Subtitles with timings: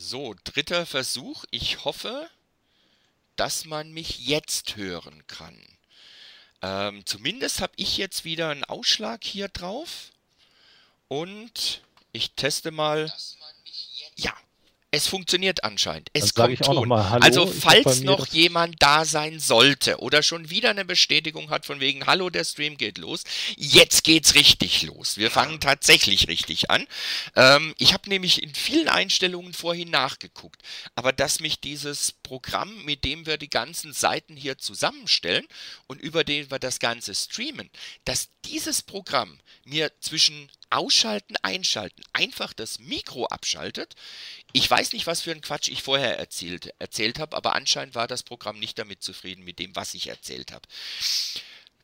[0.00, 1.44] So, dritter Versuch.
[1.50, 2.30] Ich hoffe,
[3.34, 5.60] dass man mich jetzt hören kann.
[6.62, 10.12] Ähm, zumindest habe ich jetzt wieder einen Ausschlag hier drauf.
[11.08, 11.82] Und
[12.12, 13.12] ich teste mal.
[14.14, 14.32] Ja,
[14.90, 16.08] es funktioniert anscheinend.
[16.14, 16.88] Es Dann kommt Ton.
[16.88, 17.22] mal Hallo.
[17.22, 22.06] Also falls noch jemand da sein sollte oder schon wieder eine Bestätigung hat von wegen
[22.06, 23.24] Hallo, der Stream geht los.
[23.56, 25.18] Jetzt geht's richtig los.
[25.18, 26.86] Wir fangen tatsächlich richtig an.
[27.36, 30.62] Ähm, ich habe nämlich in vielen Einstellungen vorhin nachgeguckt,
[30.94, 35.46] aber dass mich dieses Programm, mit dem wir die ganzen Seiten hier zusammenstellen
[35.86, 37.68] und über den wir das Ganze streamen,
[38.06, 43.94] dass dieses Programm mir zwischen Ausschalten, Einschalten einfach das Mikro abschaltet.
[44.52, 48.06] Ich weiß nicht, was für ein Quatsch ich vorher erzählt, erzählt habe, aber anscheinend war
[48.06, 50.66] das Programm nicht damit zufrieden mit dem, was ich erzählt habe.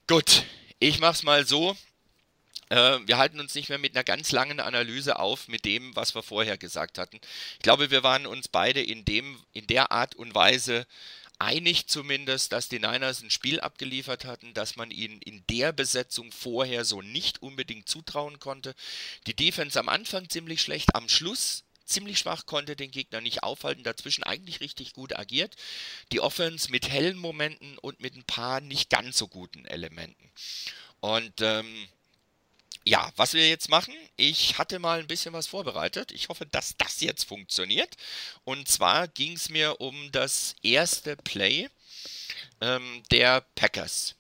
[0.06, 0.44] Gut,
[0.78, 1.76] ich mach's mal so.
[2.70, 6.14] Äh, wir halten uns nicht mehr mit einer ganz langen Analyse auf mit dem, was
[6.14, 7.20] wir vorher gesagt hatten.
[7.54, 10.86] Ich glaube, wir waren uns beide in dem, in der Art und Weise
[11.38, 16.32] einig zumindest, dass die Niners ein Spiel abgeliefert hatten, dass man ihnen in der Besetzung
[16.32, 18.74] vorher so nicht unbedingt zutrauen konnte.
[19.26, 23.84] Die Defense am Anfang ziemlich schlecht, am Schluss ziemlich schwach, konnte den Gegner nicht aufhalten,
[23.84, 25.54] dazwischen eigentlich richtig gut agiert.
[26.12, 30.30] Die Offense mit hellen Momenten und mit ein paar nicht ganz so guten Elementen.
[31.00, 31.88] Und ähm,
[32.84, 36.12] ja, was wir jetzt machen, ich hatte mal ein bisschen was vorbereitet.
[36.12, 37.96] Ich hoffe, dass das jetzt funktioniert.
[38.44, 41.68] Und zwar ging es mir um das erste Play
[42.60, 44.14] ähm, der Packers.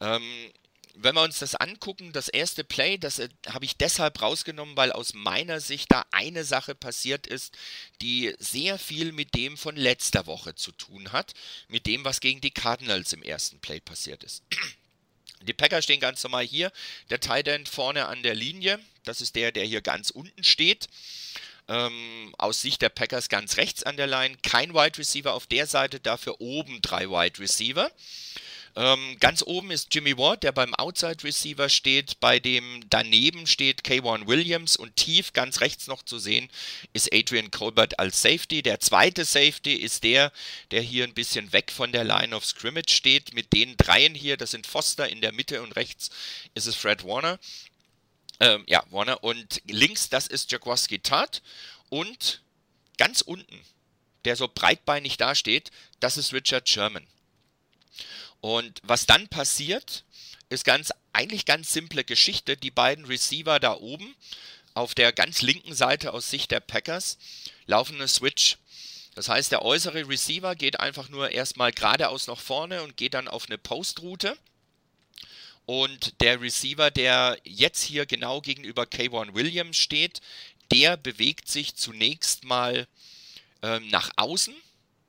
[0.00, 0.52] Ähm,
[0.94, 4.92] wenn wir uns das angucken, das erste Play, das äh, habe ich deshalb rausgenommen, weil
[4.92, 7.56] aus meiner Sicht da eine Sache passiert ist,
[8.00, 11.32] die sehr viel mit dem von letzter Woche zu tun hat,
[11.68, 14.42] mit dem, was gegen die Cardinals im ersten Play passiert ist.
[15.42, 16.72] Die Packers stehen ganz normal hier.
[17.10, 18.78] Der Tight End vorne an der Linie.
[19.04, 20.88] Das ist der, der hier ganz unten steht.
[21.68, 24.36] Ähm, aus Sicht der Packers ganz rechts an der Line.
[24.42, 27.90] Kein Wide Receiver auf der Seite, dafür oben drei Wide Receiver.
[28.74, 32.20] Ähm, ganz oben ist Jimmy Ward, der beim Outside Receiver steht.
[32.20, 36.48] Bei dem daneben steht K1 Williams und tief ganz rechts noch zu sehen
[36.94, 38.62] ist Adrian Colbert als Safety.
[38.62, 40.32] Der zweite Safety ist der,
[40.70, 43.34] der hier ein bisschen weg von der Line of Scrimmage steht.
[43.34, 46.10] Mit den dreien hier, das sind Foster in der Mitte und rechts
[46.54, 47.38] ist es Fred Warner.
[48.40, 49.22] Ähm, ja, Warner.
[49.22, 51.42] Und links, das ist Jaworski Tart.
[51.90, 52.40] Und
[52.96, 53.60] ganz unten,
[54.24, 57.06] der so breitbeinig dasteht, das ist Richard Sherman.
[58.42, 60.04] Und was dann passiert,
[60.48, 62.56] ist ganz eigentlich ganz simple Geschichte.
[62.56, 64.16] Die beiden Receiver da oben
[64.74, 67.18] auf der ganz linken Seite aus Sicht der Packers
[67.66, 68.58] laufen eine Switch.
[69.14, 73.28] Das heißt, der äußere Receiver geht einfach nur erstmal geradeaus nach vorne und geht dann
[73.28, 74.36] auf eine Postroute.
[75.64, 80.20] Und der Receiver, der jetzt hier genau gegenüber K1 Williams steht,
[80.72, 82.88] der bewegt sich zunächst mal
[83.62, 84.54] ähm, nach außen,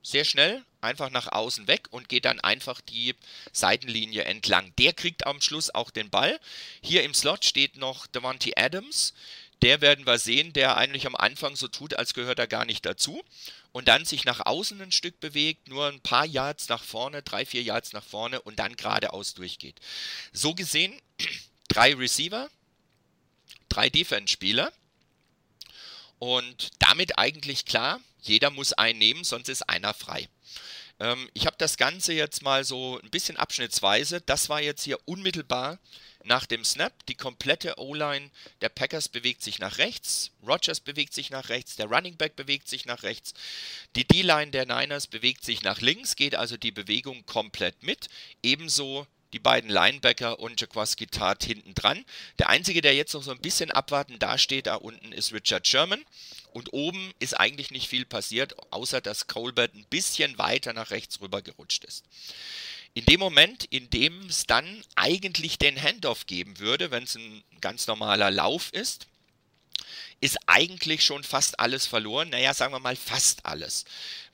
[0.02, 3.14] sehr schnell, einfach nach außen weg und geht dann einfach die
[3.52, 4.72] Seitenlinie entlang.
[4.78, 6.38] Der kriegt am Schluss auch den Ball.
[6.82, 9.14] Hier im Slot steht noch Devontae Adams.
[9.62, 12.84] Der werden wir sehen, der eigentlich am Anfang so tut, als gehört er gar nicht
[12.84, 13.24] dazu.
[13.72, 17.44] Und dann sich nach außen ein Stück bewegt, nur ein paar Yards nach vorne, drei,
[17.44, 19.80] vier Yards nach vorne und dann geradeaus durchgeht.
[20.32, 21.00] So gesehen,
[21.68, 22.50] drei Receiver,
[23.68, 24.72] drei Defense-Spieler.
[26.18, 30.28] Und damit eigentlich klar, jeder muss einen nehmen, sonst ist einer frei.
[31.04, 34.22] Ähm, ich habe das Ganze jetzt mal so ein bisschen abschnittsweise.
[34.22, 35.78] Das war jetzt hier unmittelbar
[36.24, 36.94] nach dem Snap.
[37.06, 38.30] Die komplette O-Line
[38.62, 40.30] der Packers bewegt sich nach rechts.
[40.46, 41.76] Rogers bewegt sich nach rechts.
[41.76, 43.34] Der Running Back bewegt sich nach rechts.
[43.96, 48.08] Die D-Line der Niners bewegt sich nach links, geht also die Bewegung komplett mit.
[48.42, 52.04] Ebenso die beiden Linebacker und Jaquaski Tart hinten dran.
[52.38, 56.02] Der einzige, der jetzt noch so ein bisschen abwarten dasteht, da unten ist Richard Sherman.
[56.52, 61.20] Und oben ist eigentlich nicht viel passiert, außer dass Colbert ein bisschen weiter nach rechts
[61.20, 62.04] rüber gerutscht ist.
[62.94, 67.42] In dem Moment, in dem es dann eigentlich den Handoff geben würde, wenn es ein
[67.60, 69.08] ganz normaler Lauf ist,
[70.20, 72.28] ist eigentlich schon fast alles verloren.
[72.28, 73.84] Naja, sagen wir mal fast alles.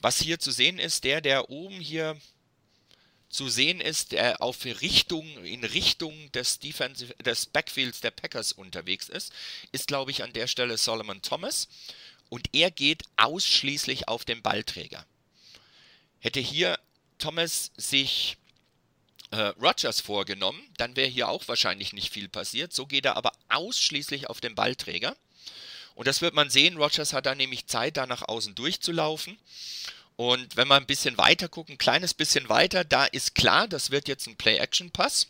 [0.03, 2.21] Was hier zu sehen ist, der, der oben hier
[3.31, 9.09] zu sehen ist, der auf Richtung, in Richtung des, Defensive, des Backfields der Packers unterwegs
[9.09, 9.33] ist,
[9.73, 11.69] ist, glaube ich, an der Stelle Solomon Thomas.
[12.29, 15.07] Und er geht ausschließlich auf den Ballträger.
[16.19, 16.79] Hätte hier
[17.19, 18.37] Thomas sich
[19.31, 22.73] äh, Rogers vorgenommen, dann wäre hier auch wahrscheinlich nicht viel passiert.
[22.73, 25.17] So geht er aber ausschließlich auf den Ballträger.
[25.95, 26.79] Und das wird man sehen.
[26.79, 29.39] Rogers hat dann nämlich Zeit, da nach außen durchzulaufen.
[30.21, 33.91] Und wenn wir ein bisschen weiter gucken, ein kleines bisschen weiter, da ist klar, das
[33.91, 35.29] wird jetzt ein Play-Action-Pass.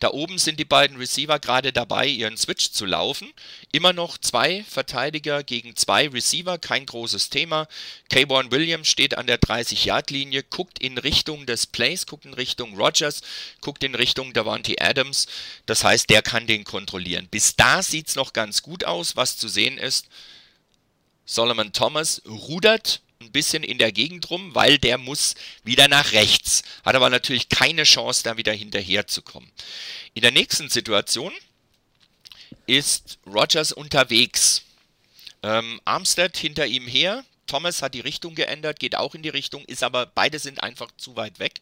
[0.00, 3.32] Da oben sind die beiden Receiver gerade dabei, ihren Switch zu laufen.
[3.72, 7.68] Immer noch zwei Verteidiger gegen zwei Receiver, kein großes Thema.
[8.10, 13.22] K1 Williams steht an der 30-Yard-Linie, guckt in Richtung des Plays, guckt in Richtung Rogers,
[13.62, 15.26] guckt in Richtung Davante Adams.
[15.64, 17.28] Das heißt, der kann den kontrollieren.
[17.30, 19.16] Bis da sieht es noch ganz gut aus.
[19.16, 20.06] Was zu sehen ist,
[21.24, 26.62] Solomon Thomas rudert ein bisschen in der Gegend rum, weil der muss wieder nach rechts.
[26.84, 29.50] Hat aber natürlich keine Chance, da wieder hinterherzukommen.
[30.14, 31.32] In der nächsten Situation
[32.66, 34.62] ist Rogers unterwegs.
[35.42, 37.24] Ähm, Armstead hinter ihm her.
[37.46, 40.90] Thomas hat die Richtung geändert, geht auch in die Richtung, ist aber beide sind einfach
[40.96, 41.60] zu weit weg.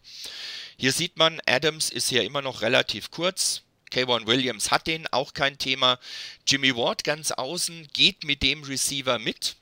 [0.76, 3.62] Hier sieht man, Adams ist hier immer noch relativ kurz.
[3.90, 5.99] K1 Williams hat den, auch kein Thema.
[6.46, 9.56] Jimmy Ward ganz außen geht mit dem Receiver mit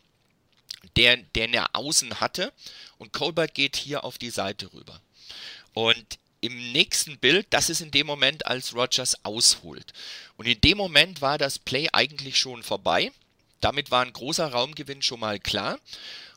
[0.96, 2.52] der, den er außen hatte.
[2.98, 5.00] Und Colbert geht hier auf die Seite rüber.
[5.74, 9.92] Und im nächsten Bild, das ist in dem Moment, als Rogers ausholt.
[10.36, 13.10] Und in dem Moment war das Play eigentlich schon vorbei.
[13.60, 15.78] Damit war ein großer Raumgewinn schon mal klar.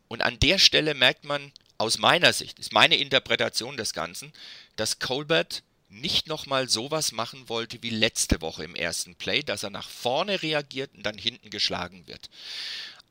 [0.07, 4.33] Und an der Stelle merkt man aus meiner Sicht, ist meine Interpretation des Ganzen,
[4.75, 9.69] dass Colbert nicht nochmal sowas machen wollte wie letzte Woche im ersten Play, dass er
[9.69, 12.29] nach vorne reagiert und dann hinten geschlagen wird.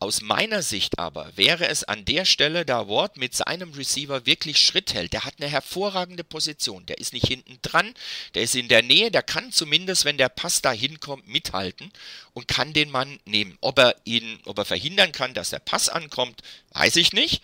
[0.01, 4.59] Aus meiner Sicht aber wäre es an der Stelle, da Ward mit seinem Receiver wirklich
[4.59, 7.93] Schritt hält, der hat eine hervorragende Position, der ist nicht hinten dran,
[8.35, 11.91] der ist in der Nähe, der kann zumindest, wenn der Pass da hinkommt, mithalten
[12.33, 13.59] und kann den Mann nehmen.
[13.61, 16.43] Ob er ihn, ob er verhindern kann, dass der Pass ankommt,
[16.75, 17.43] weiß ich nicht.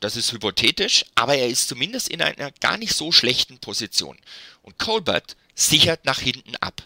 [0.00, 4.16] Das ist hypothetisch, aber er ist zumindest in einer gar nicht so schlechten Position.
[4.62, 6.82] Und Colbert sichert nach hinten ab.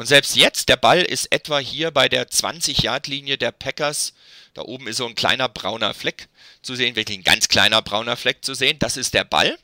[0.00, 4.14] Und selbst jetzt, der Ball ist etwa hier bei der 20-Yard-Linie der Packers.
[4.54, 6.30] Da oben ist so ein kleiner brauner Fleck
[6.62, 8.78] zu sehen, wirklich ein ganz kleiner brauner Fleck zu sehen.
[8.78, 9.58] Das ist der Ball.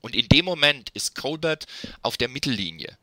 [0.00, 1.66] Und in dem Moment ist Colbert
[2.00, 2.96] auf der Mittellinie.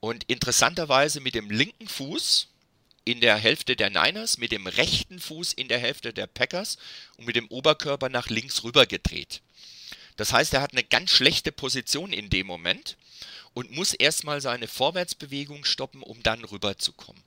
[0.00, 2.48] Und interessanterweise mit dem linken Fuß
[3.06, 6.76] in der Hälfte der Niners, mit dem rechten Fuß in der Hälfte der Packers
[7.16, 9.40] und mit dem Oberkörper nach links rüber gedreht.
[10.18, 12.98] Das heißt, er hat eine ganz schlechte Position in dem Moment
[13.58, 17.20] und muss erstmal seine Vorwärtsbewegung stoppen, um dann rüberzukommen.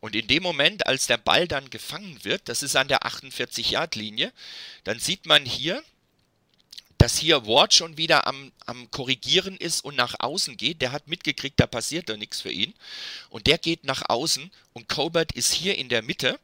[0.00, 4.32] Und in dem Moment, als der Ball dann gefangen wird, das ist an der 48-Yard-Linie,
[4.82, 5.84] dann sieht man hier,
[6.98, 10.82] dass hier Ward schon wieder am, am Korrigieren ist und nach außen geht.
[10.82, 12.74] Der hat mitgekriegt, da passiert da nichts für ihn.
[13.30, 16.40] Und der geht nach außen und Colbert ist hier in der Mitte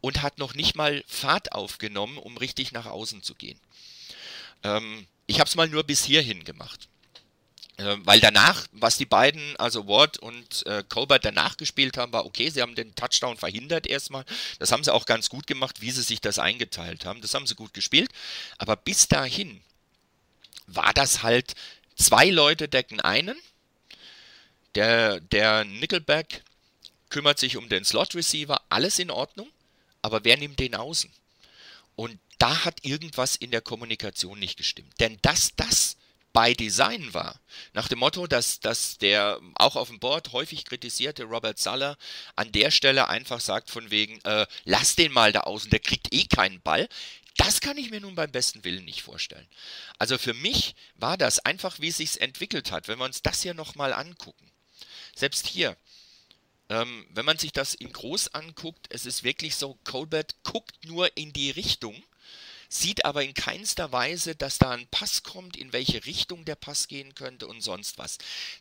[0.00, 3.60] und hat noch nicht mal Fahrt aufgenommen, um richtig nach außen zu gehen.
[4.62, 6.88] Ähm, ich habe es mal nur bis hierhin gemacht.
[7.78, 12.26] Äh, weil danach, was die beiden, also Ward und äh, Colbert danach gespielt haben, war
[12.26, 14.24] okay, sie haben den Touchdown verhindert erstmal.
[14.58, 17.20] Das haben sie auch ganz gut gemacht, wie sie sich das eingeteilt haben.
[17.20, 18.10] Das haben sie gut gespielt.
[18.58, 19.62] Aber bis dahin
[20.66, 21.54] war das halt,
[21.94, 23.36] zwei Leute decken einen.
[24.74, 26.42] Der, der Nickelback
[27.10, 29.48] kümmert sich um den Slot Receiver, alles in Ordnung.
[30.02, 31.10] Aber wer nimmt den außen?
[31.94, 34.92] Und da hat irgendwas in der Kommunikation nicht gestimmt.
[35.00, 35.96] Denn dass das
[36.32, 37.40] by Design war.
[37.72, 41.96] Nach dem Motto, dass, dass der auch auf dem Board häufig kritisierte Robert Suller
[42.36, 46.12] an der Stelle einfach sagt von wegen, äh, lass den mal da außen, der kriegt
[46.14, 46.88] eh keinen Ball.
[47.36, 49.46] Das kann ich mir nun beim besten Willen nicht vorstellen.
[49.98, 52.88] Also für mich war das einfach, wie es sich entwickelt hat.
[52.88, 54.50] Wenn wir uns das hier nochmal angucken.
[55.14, 55.76] Selbst hier,
[56.68, 61.16] ähm, wenn man sich das in groß anguckt, es ist wirklich so, Colbert guckt nur
[61.16, 62.02] in die Richtung
[62.68, 66.86] sieht aber in keinster Weise, dass da ein Pass kommt, in welche Richtung der Pass
[66.88, 68.18] gehen könnte und sonst was.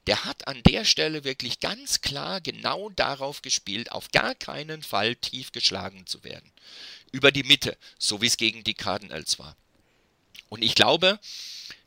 [0.07, 5.15] Der hat an der Stelle wirklich ganz klar genau darauf gespielt, auf gar keinen Fall
[5.15, 6.51] tief geschlagen zu werden.
[7.11, 9.55] Über die Mitte, so wie es gegen die Cardinals war.
[10.49, 11.19] Und ich glaube,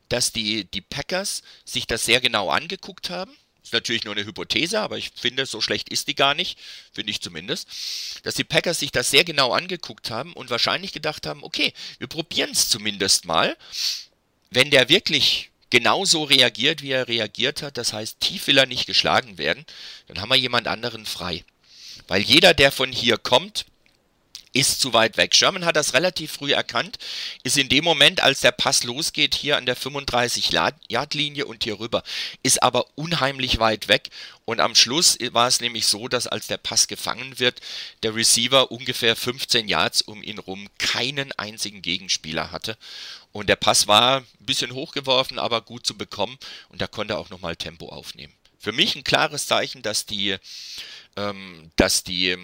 [0.09, 4.79] dass die, die Packers sich das sehr genau angeguckt haben ist natürlich nur eine Hypothese,
[4.79, 6.57] aber ich finde, so schlecht ist die gar nicht,
[6.93, 7.67] finde ich zumindest,
[8.23, 12.07] dass die Packers sich das sehr genau angeguckt haben und wahrscheinlich gedacht haben, okay, wir
[12.07, 13.55] probieren es zumindest mal.
[14.49, 18.85] Wenn der wirklich genauso reagiert, wie er reagiert hat, das heißt, tief will er nicht
[18.85, 19.65] geschlagen werden,
[20.07, 21.43] dann haben wir jemand anderen frei.
[22.07, 23.65] Weil jeder, der von hier kommt,
[24.53, 25.35] ist zu weit weg.
[25.35, 26.97] Sherman hat das relativ früh erkannt,
[27.43, 32.03] ist in dem Moment, als der Pass losgeht, hier an der 35-Yard-Linie und hier rüber,
[32.43, 34.09] ist aber unheimlich weit weg.
[34.43, 37.61] Und am Schluss war es nämlich so, dass als der Pass gefangen wird,
[38.03, 42.77] der Receiver ungefähr 15 Yards um ihn rum keinen einzigen Gegenspieler hatte.
[43.31, 46.37] Und der Pass war ein bisschen hochgeworfen, aber gut zu bekommen
[46.69, 48.33] und da konnte er auch nochmal Tempo aufnehmen.
[48.59, 50.35] Für mich ein klares Zeichen, dass die,
[51.15, 52.37] ähm, dass die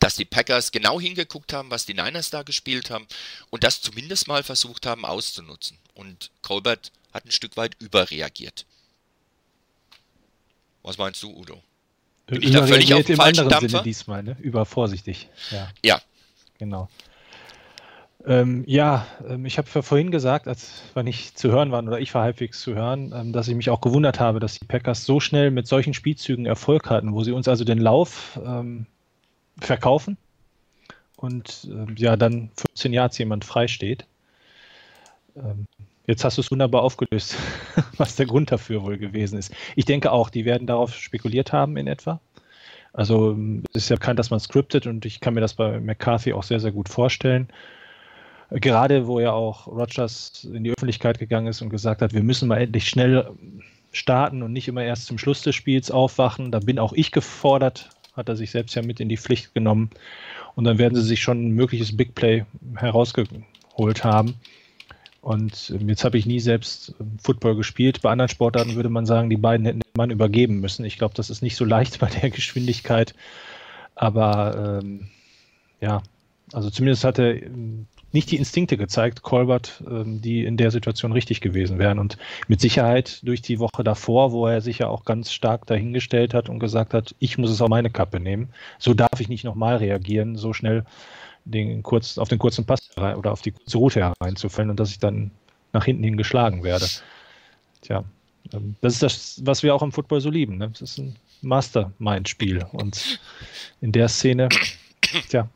[0.00, 3.06] dass die Packers genau hingeguckt haben, was die Niners da gespielt haben
[3.50, 5.78] und das zumindest mal versucht haben auszunutzen.
[5.94, 8.66] Und Colbert hat ein Stück weit überreagiert.
[10.82, 11.62] Was meinst du, Udo?
[12.26, 13.68] Bin ich da völlig auf dem falschen Dampfer?
[13.68, 14.36] Sinne diesmal, ne?
[14.40, 15.28] Übervorsichtig.
[15.50, 15.68] Ja.
[15.84, 16.02] ja.
[16.58, 16.88] Genau.
[18.24, 22.14] Ähm, ja, ähm, ich habe vorhin gesagt, als wir nicht zu hören waren oder ich
[22.14, 25.18] war halbwegs zu hören, ähm, dass ich mich auch gewundert habe, dass die Packers so
[25.18, 28.86] schnell mit solchen Spielzügen Erfolg hatten, wo sie uns also den Lauf ähm,
[29.62, 30.16] verkaufen
[31.16, 34.06] und äh, ja dann 15 Yards jemand frei steht.
[35.36, 35.66] Ähm,
[36.06, 37.36] jetzt hast du es wunderbar aufgelöst,
[37.96, 39.52] was der Grund dafür wohl gewesen ist.
[39.76, 42.20] Ich denke auch, die werden darauf spekuliert haben in etwa.
[42.92, 43.36] Also
[43.72, 46.42] es ist ja bekannt, dass man scriptet und ich kann mir das bei McCarthy auch
[46.42, 47.48] sehr, sehr gut vorstellen.
[48.50, 52.48] Gerade wo ja auch Rogers in die Öffentlichkeit gegangen ist und gesagt hat, wir müssen
[52.48, 53.30] mal endlich schnell
[53.92, 56.50] starten und nicht immer erst zum Schluss des Spiels aufwachen.
[56.50, 59.90] Da bin auch ich gefordert, hat er sich selbst ja mit in die Pflicht genommen.
[60.54, 62.44] Und dann werden sie sich schon ein mögliches Big Play
[62.76, 64.34] herausgeholt haben.
[65.22, 68.02] Und ähm, jetzt habe ich nie selbst ähm, Football gespielt.
[68.02, 70.84] Bei anderen Sportarten würde man sagen, die beiden hätten den Mann übergeben müssen.
[70.84, 73.14] Ich glaube, das ist nicht so leicht bei der Geschwindigkeit.
[73.94, 75.08] Aber ähm,
[75.80, 76.02] ja,
[76.52, 81.40] also zumindest hat ähm, nicht die Instinkte gezeigt, Colbert, ähm, die in der Situation richtig
[81.40, 81.98] gewesen wären.
[81.98, 86.34] Und mit Sicherheit durch die Woche davor, wo er sich ja auch ganz stark dahingestellt
[86.34, 88.48] hat und gesagt hat, ich muss es auf meine Kappe nehmen.
[88.78, 90.84] So darf ich nicht nochmal reagieren, so schnell
[91.44, 94.98] den kurz, auf den kurzen Pass oder auf die kurze Route hereinzufallen und dass ich
[94.98, 95.30] dann
[95.72, 96.86] nach hinten hin geschlagen werde.
[97.80, 98.04] Tja,
[98.52, 100.58] ähm, das ist das, was wir auch im Football so lieben.
[100.58, 100.68] Ne?
[100.70, 102.64] Das ist ein Mastermind-Spiel.
[102.72, 103.20] Und
[103.80, 104.48] in der Szene,
[105.28, 105.48] tja,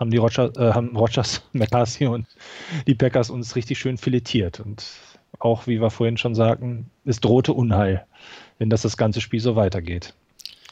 [0.00, 2.26] haben die Rogers, äh, haben Rogers, McCarthy und
[2.86, 4.58] die Packers uns richtig schön filetiert.
[4.58, 4.84] Und
[5.38, 8.04] auch, wie wir vorhin schon sagten, es drohte Unheil,
[8.58, 10.14] wenn das das ganze Spiel so weitergeht.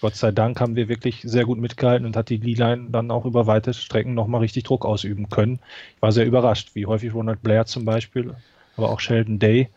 [0.00, 3.24] Gott sei Dank haben wir wirklich sehr gut mitgehalten und hat die D-Line dann auch
[3.24, 5.58] über weite Strecken nochmal richtig Druck ausüben können.
[5.96, 8.34] Ich war sehr überrascht, wie häufig Ronald Blair zum Beispiel,
[8.76, 9.68] aber auch Sheldon Day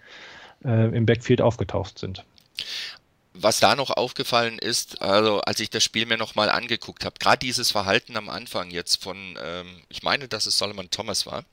[0.64, 2.24] äh, im Backfield aufgetaucht sind
[3.44, 7.40] was da noch aufgefallen ist, also als ich das Spiel mir nochmal angeguckt habe, gerade
[7.40, 11.44] dieses Verhalten am Anfang jetzt von, ähm, ich meine, dass es Solomon Thomas war,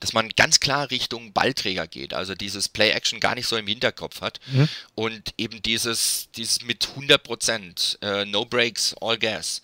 [0.00, 4.20] dass man ganz klar Richtung Ballträger geht, also dieses Play-Action gar nicht so im Hinterkopf
[4.20, 4.68] hat mhm.
[4.94, 9.62] und eben dieses, dieses mit 100% äh, No Breaks, All Gas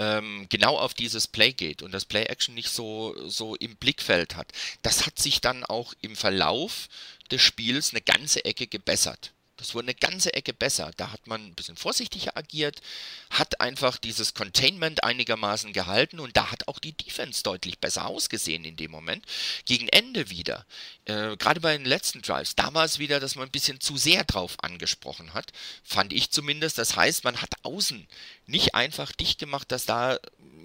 [0.00, 4.50] ähm, genau auf dieses Play geht und das Play-Action nicht so, so im Blickfeld hat.
[4.82, 6.88] Das hat sich dann auch im Verlauf
[7.30, 9.32] des Spiels eine ganze Ecke gebessert.
[9.60, 10.90] Das wurde eine ganze Ecke besser.
[10.96, 12.80] Da hat man ein bisschen vorsichtiger agiert,
[13.28, 18.64] hat einfach dieses Containment einigermaßen gehalten und da hat auch die Defense deutlich besser ausgesehen
[18.64, 19.24] in dem Moment.
[19.66, 20.64] Gegen Ende wieder,
[21.04, 23.98] äh, gerade bei den letzten Drives, da war es wieder, dass man ein bisschen zu
[23.98, 25.52] sehr drauf angesprochen hat,
[25.84, 26.78] fand ich zumindest.
[26.78, 28.08] Das heißt, man hat außen
[28.50, 30.18] nicht einfach dicht gemacht, dass da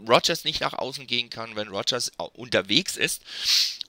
[0.08, 3.24] Rogers nicht nach außen gehen kann, wenn Rogers unterwegs ist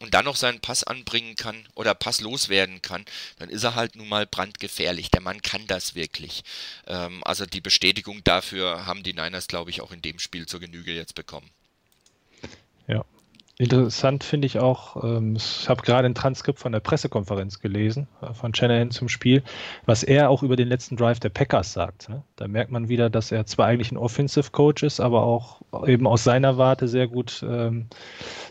[0.00, 3.04] und dann noch seinen Pass anbringen kann oder Pass loswerden kann,
[3.38, 5.10] dann ist er halt nun mal brandgefährlich.
[5.10, 6.44] Der Mann kann das wirklich.
[6.86, 10.60] Ähm, also die Bestätigung dafür haben die Niners, glaube ich, auch in dem Spiel zur
[10.60, 11.50] Genüge jetzt bekommen.
[12.86, 13.04] Ja,
[13.58, 18.34] Interessant finde ich auch, ähm, ich habe gerade ein Transkript von der Pressekonferenz gelesen, äh,
[18.34, 19.42] von Shanahan zum Spiel,
[19.86, 22.10] was er auch über den letzten Drive der Packers sagt.
[22.10, 22.22] Ne?
[22.36, 26.06] Da merkt man wieder, dass er zwar eigentlich ein Offensive Coach ist, aber auch eben
[26.06, 27.86] aus seiner Warte sehr gut ähm,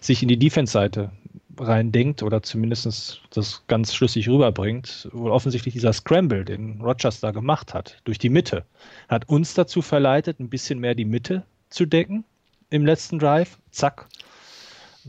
[0.02, 1.12] sich in die Defense-Seite
[1.60, 5.08] reindenkt oder zumindest das ganz schlüssig rüberbringt.
[5.12, 8.66] Wohl offensichtlich dieser Scramble, den Rogers da gemacht hat, durch die Mitte,
[9.08, 12.24] hat uns dazu verleitet, ein bisschen mehr die Mitte zu decken
[12.72, 13.60] im letzten Drive.
[13.70, 14.08] Zack,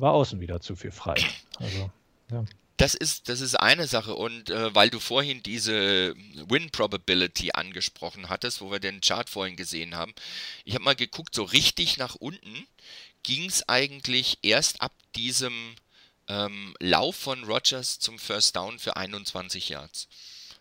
[0.01, 1.17] war außen wieder zu viel frei.
[1.59, 1.91] Also,
[2.31, 2.45] ja.
[2.77, 6.15] Das ist, das ist eine Sache und äh, weil du vorhin diese
[6.47, 10.13] Win Probability angesprochen hattest, wo wir den Chart vorhin gesehen haben,
[10.65, 12.67] ich habe mal geguckt, so richtig nach unten
[13.23, 15.75] ging es eigentlich erst ab diesem
[16.29, 20.09] ähm, Lauf von Rogers zum First Down für 21 Yards.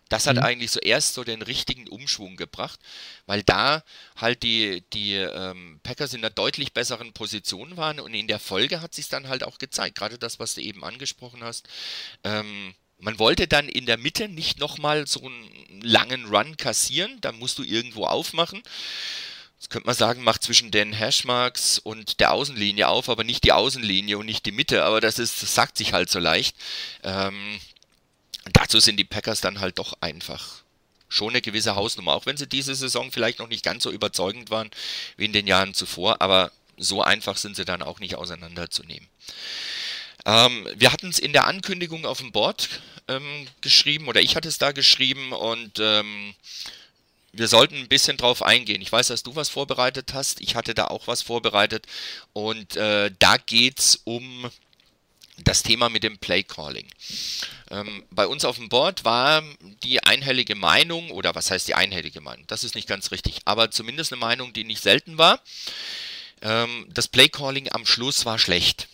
[0.08, 0.42] Das hat mhm.
[0.42, 2.78] eigentlich so erst so den richtigen Umschwung gebracht,
[3.26, 3.82] weil da
[4.16, 8.80] halt die, die ähm, Packers in einer deutlich besseren Position waren und in der Folge
[8.80, 11.68] hat sich dann halt auch gezeigt, gerade das, was du eben angesprochen hast.
[12.22, 17.32] Ähm, man wollte dann in der Mitte nicht nochmal so einen langen Run kassieren, da
[17.32, 18.62] musst du irgendwo aufmachen.
[19.58, 23.52] Das könnte man sagen, macht zwischen den Hashmarks und der Außenlinie auf, aber nicht die
[23.52, 26.56] Außenlinie und nicht die Mitte, aber das ist, das sagt sich halt so leicht.
[27.02, 27.58] Ähm,
[28.52, 30.62] dazu sind die Packers dann halt doch einfach
[31.08, 34.50] schon eine gewisse Hausnummer, auch wenn sie diese Saison vielleicht noch nicht ganz so überzeugend
[34.50, 34.70] waren
[35.16, 39.08] wie in den Jahren zuvor, aber so einfach sind sie dann auch nicht auseinanderzunehmen.
[40.24, 42.68] Ähm, wir hatten es in der Ankündigung auf dem Board
[43.08, 46.34] ähm, geschrieben, oder ich hatte es da geschrieben und ähm,
[47.32, 48.82] wir sollten ein bisschen drauf eingehen.
[48.82, 51.86] Ich weiß, dass du was vorbereitet hast, ich hatte da auch was vorbereitet
[52.32, 54.50] und äh, da geht es um
[55.38, 56.86] das Thema mit dem Play Calling.
[57.70, 59.42] Ähm, bei uns auf dem Board war
[59.82, 62.46] die einhellige Meinung, oder was heißt die einhellige Meinung?
[62.46, 65.40] Das ist nicht ganz richtig, aber zumindest eine Meinung, die nicht selten war.
[66.42, 68.88] Ähm, das Play Calling am Schluss war schlecht.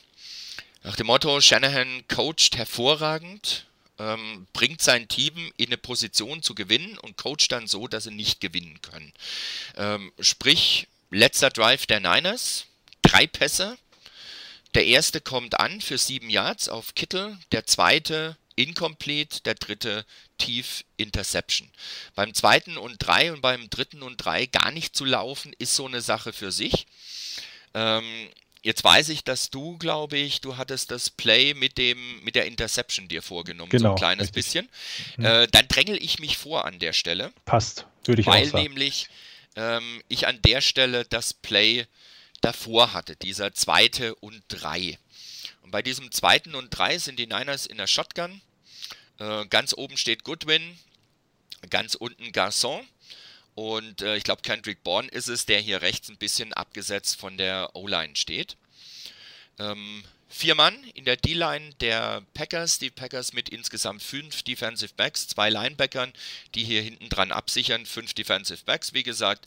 [0.82, 3.66] Nach dem Motto, Shanahan coacht hervorragend,
[3.98, 8.10] ähm, bringt sein Team in eine Position zu gewinnen und coacht dann so, dass sie
[8.10, 9.12] nicht gewinnen können.
[9.76, 12.66] Ähm, sprich, letzter Drive der Niners,
[13.02, 13.78] drei Pässe.
[14.74, 20.04] Der erste kommt an für sieben Yards auf Kittel, der zweite incomplete, der dritte
[20.38, 21.70] tief Interception.
[22.14, 25.86] Beim zweiten und drei und beim dritten und drei gar nicht zu laufen, ist so
[25.86, 26.86] eine Sache für sich.
[27.74, 28.28] Ähm,
[28.64, 32.46] Jetzt weiß ich, dass du, glaube ich, du hattest das Play mit dem mit der
[32.46, 34.34] Interception dir vorgenommen, genau, so ein genau, kleines richtig.
[34.34, 34.68] bisschen.
[35.16, 35.24] Mhm.
[35.24, 37.32] Äh, dann drängel ich mich vor an der Stelle.
[37.44, 38.62] Passt, würde ich weil auch sagen.
[38.62, 39.08] nämlich
[39.56, 41.86] ähm, ich an der Stelle das Play
[42.42, 44.98] davor hatte, dieser zweite und drei.
[45.62, 48.42] Und bei diesem zweiten und drei sind die Niners in der Shotgun.
[49.18, 50.78] Äh, ganz oben steht Goodwin,
[51.70, 52.84] ganz unten Garçon.
[53.54, 57.36] Und äh, ich glaube, Kendrick Bourne ist es, der hier rechts ein bisschen abgesetzt von
[57.36, 58.56] der O-Line steht.
[59.58, 62.78] Ähm, vier Mann in der D-Line der Packers.
[62.78, 66.12] Die Packers mit insgesamt fünf Defensive Backs, zwei Linebackern,
[66.54, 67.84] die hier hinten dran absichern.
[67.84, 69.46] Fünf Defensive Backs, wie gesagt.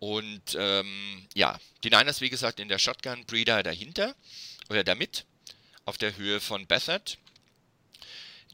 [0.00, 4.16] Und ähm, ja, die Niners, wie gesagt, in der Shotgun, Breeder dahinter
[4.68, 5.26] oder damit
[5.84, 7.18] auf der Höhe von Bethard.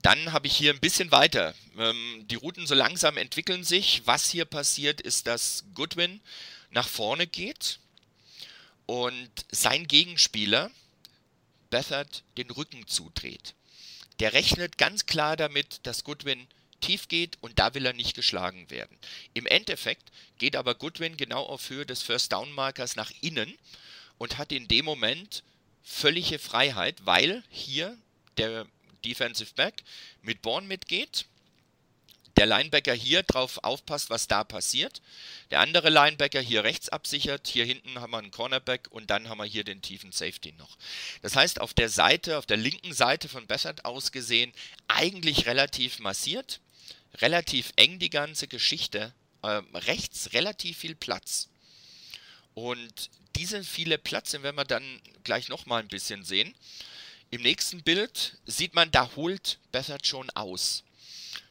[0.02, 1.54] Dann habe ich hier ein bisschen weiter.
[1.78, 4.02] Ähm, die Routen so langsam entwickeln sich.
[4.06, 6.20] Was hier passiert, ist, dass Goodwin
[6.70, 7.78] nach vorne geht
[8.86, 10.70] und sein Gegenspieler
[11.70, 13.54] Bethard den Rücken zudreht.
[14.18, 16.46] Der rechnet ganz klar damit, dass Goodwin
[16.80, 18.96] tief geht und da will er nicht geschlagen werden.
[19.34, 23.56] Im Endeffekt geht aber Goodwin genau auf Höhe des First Down Markers nach innen
[24.18, 25.42] und hat in dem Moment
[25.82, 27.96] völlige Freiheit, weil hier
[28.38, 28.66] der
[29.04, 29.82] Defensive Back
[30.22, 31.26] mit Born mitgeht.
[32.36, 35.00] Der Linebacker hier drauf aufpasst, was da passiert.
[35.50, 37.48] Der andere Linebacker hier rechts absichert.
[37.48, 40.76] Hier hinten haben wir einen Cornerback und dann haben wir hier den tiefen Safety noch.
[41.22, 44.52] Das heißt, auf der Seite, auf der linken Seite von Bessert aus gesehen,
[44.86, 46.60] eigentlich relativ massiert,
[47.20, 49.12] relativ eng die ganze Geschichte.
[49.42, 51.48] Äh, rechts relativ viel Platz.
[52.54, 56.54] Und diese viele Platz, den werden wir dann gleich nochmal ein bisschen sehen.
[57.30, 60.84] Im nächsten Bild sieht man, da holt Bethard schon aus.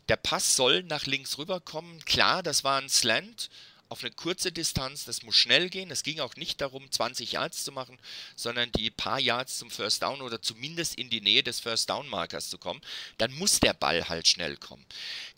[0.10, 2.04] Der Pass soll nach links rüberkommen.
[2.06, 3.50] Klar, das war ein Slant
[3.90, 5.06] auf eine kurze Distanz.
[5.06, 5.92] Das muss schnell gehen.
[5.92, 7.98] Es ging auch nicht darum, 20 Yards zu machen,
[8.36, 12.08] sondern die paar Yards zum First Down oder zumindest in die Nähe des First Down
[12.08, 12.82] Markers zu kommen.
[13.18, 14.86] Dann muss der Ball halt schnell kommen.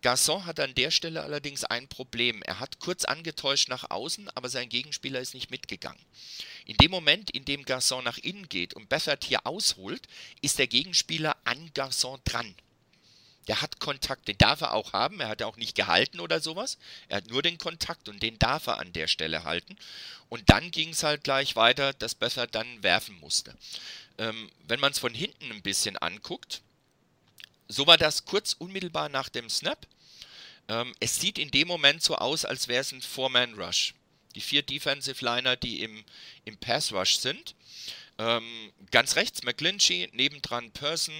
[0.01, 2.41] Garçon hat an der Stelle allerdings ein Problem.
[2.43, 6.01] Er hat kurz angetäuscht nach außen, aber sein Gegenspieler ist nicht mitgegangen.
[6.65, 10.07] In dem Moment, in dem Garçon nach innen geht und Bethard hier ausholt,
[10.41, 12.55] ist der Gegenspieler an Garçon dran.
[13.47, 15.19] Der hat Kontakt, den darf er auch haben.
[15.19, 16.77] Er hat auch nicht gehalten oder sowas.
[17.07, 19.77] Er hat nur den Kontakt und den darf er an der Stelle halten.
[20.29, 23.55] Und dann ging es halt gleich weiter, dass Bethard dann werfen musste.
[24.17, 26.61] Ähm, wenn man es von hinten ein bisschen anguckt,
[27.67, 29.87] so war das kurz unmittelbar nach dem Snap.
[30.67, 33.93] Ähm, es sieht in dem Moment so aus, als wäre es ein Four-Man-Rush
[34.37, 36.05] die vier Defensive Liner, die im,
[36.45, 37.55] im Pass Rush sind.
[38.19, 41.15] Ähm, ganz rechts McClinchy, nebendran Person,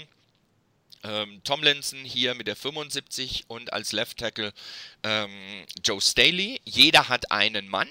[1.03, 4.53] ähm, Tomlinson hier mit der 75 und als Left Tackle
[5.03, 6.61] ähm, Joe Staley.
[6.65, 7.89] Jeder hat einen Mann.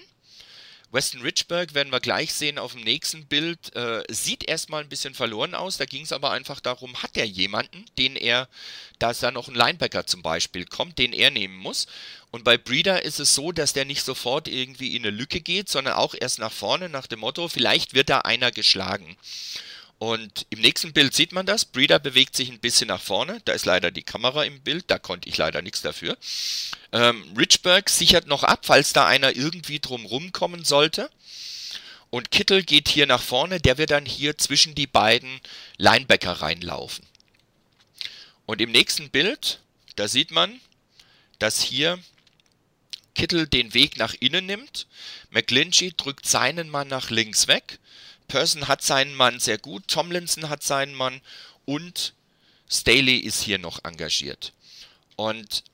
[0.92, 3.74] Weston Richburg werden wir gleich sehen auf dem nächsten Bild.
[3.74, 5.76] Äh, sieht erstmal ein bisschen verloren aus.
[5.78, 8.48] Da ging es aber einfach darum, hat er jemanden, den er,
[8.98, 11.86] dass da noch ein Linebacker zum Beispiel kommt, den er nehmen muss.
[12.30, 15.68] Und bei Breeder ist es so, dass der nicht sofort irgendwie in eine Lücke geht,
[15.68, 19.16] sondern auch erst nach vorne nach dem Motto, vielleicht wird da einer geschlagen.
[19.98, 21.64] Und im nächsten Bild sieht man das.
[21.64, 23.40] Breeder bewegt sich ein bisschen nach vorne.
[23.46, 24.84] Da ist leider die Kamera im Bild.
[24.88, 26.18] Da konnte ich leider nichts dafür.
[26.92, 31.10] Ähm, Richburg sichert noch ab, falls da einer irgendwie drum kommen sollte.
[32.10, 33.58] Und Kittel geht hier nach vorne.
[33.58, 35.40] Der wird dann hier zwischen die beiden
[35.78, 37.04] Linebacker reinlaufen.
[38.44, 39.60] Und im nächsten Bild,
[39.96, 40.60] da sieht man,
[41.38, 41.98] dass hier
[43.14, 44.86] Kittel den Weg nach innen nimmt.
[45.30, 47.78] McGlinchey drückt seinen Mann nach links weg.
[48.28, 51.20] Person hat seinen Mann sehr gut, Tomlinson hat seinen Mann
[51.64, 52.14] und
[52.70, 54.52] Staley ist hier noch engagiert.
[55.16, 55.64] Und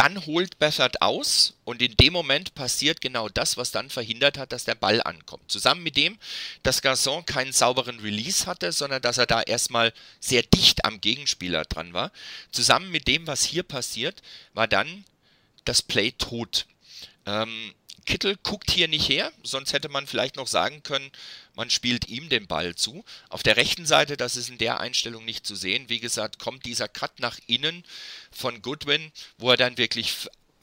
[0.00, 4.50] dann holt Bethard aus und in dem Moment passiert genau das, was dann verhindert hat,
[4.50, 5.50] dass der Ball ankommt.
[5.50, 6.18] Zusammen mit dem,
[6.62, 11.64] dass Garçon keinen sauberen Release hatte, sondern dass er da erstmal sehr dicht am Gegenspieler
[11.64, 12.12] dran war.
[12.50, 14.22] Zusammen mit dem, was hier passiert,
[14.54, 15.04] war dann
[15.66, 16.64] das Play tot.
[17.26, 21.10] Ähm, Kittel guckt hier nicht her, sonst hätte man vielleicht noch sagen können,
[21.54, 23.04] man spielt ihm den Ball zu.
[23.28, 26.64] Auf der rechten Seite, das ist in der Einstellung nicht zu sehen, wie gesagt, kommt
[26.64, 27.84] dieser Cut nach innen
[28.30, 30.14] von Goodwin, wo er dann wirklich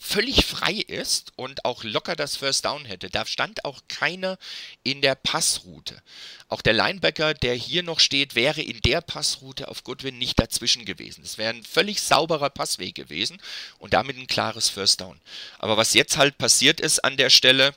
[0.07, 3.09] völlig frei ist und auch locker das First Down hätte.
[3.09, 4.37] Da stand auch keiner
[4.83, 6.01] in der Passroute.
[6.47, 10.85] Auch der Linebacker, der hier noch steht, wäre in der Passroute auf Goodwin nicht dazwischen
[10.85, 11.23] gewesen.
[11.23, 13.37] Es wäre ein völlig sauberer Passweg gewesen
[13.79, 15.19] und damit ein klares First Down.
[15.59, 17.75] Aber was jetzt halt passiert ist an der Stelle,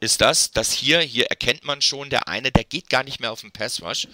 [0.00, 3.32] ist das, dass hier, hier erkennt man schon, der eine, der geht gar nicht mehr
[3.32, 4.08] auf den Pass Rush.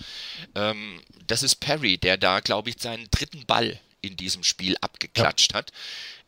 [0.55, 5.53] Ähm, das ist Perry, der da, glaube ich, seinen dritten Ball in diesem Spiel abgeklatscht
[5.53, 5.59] ja.
[5.59, 5.73] hat.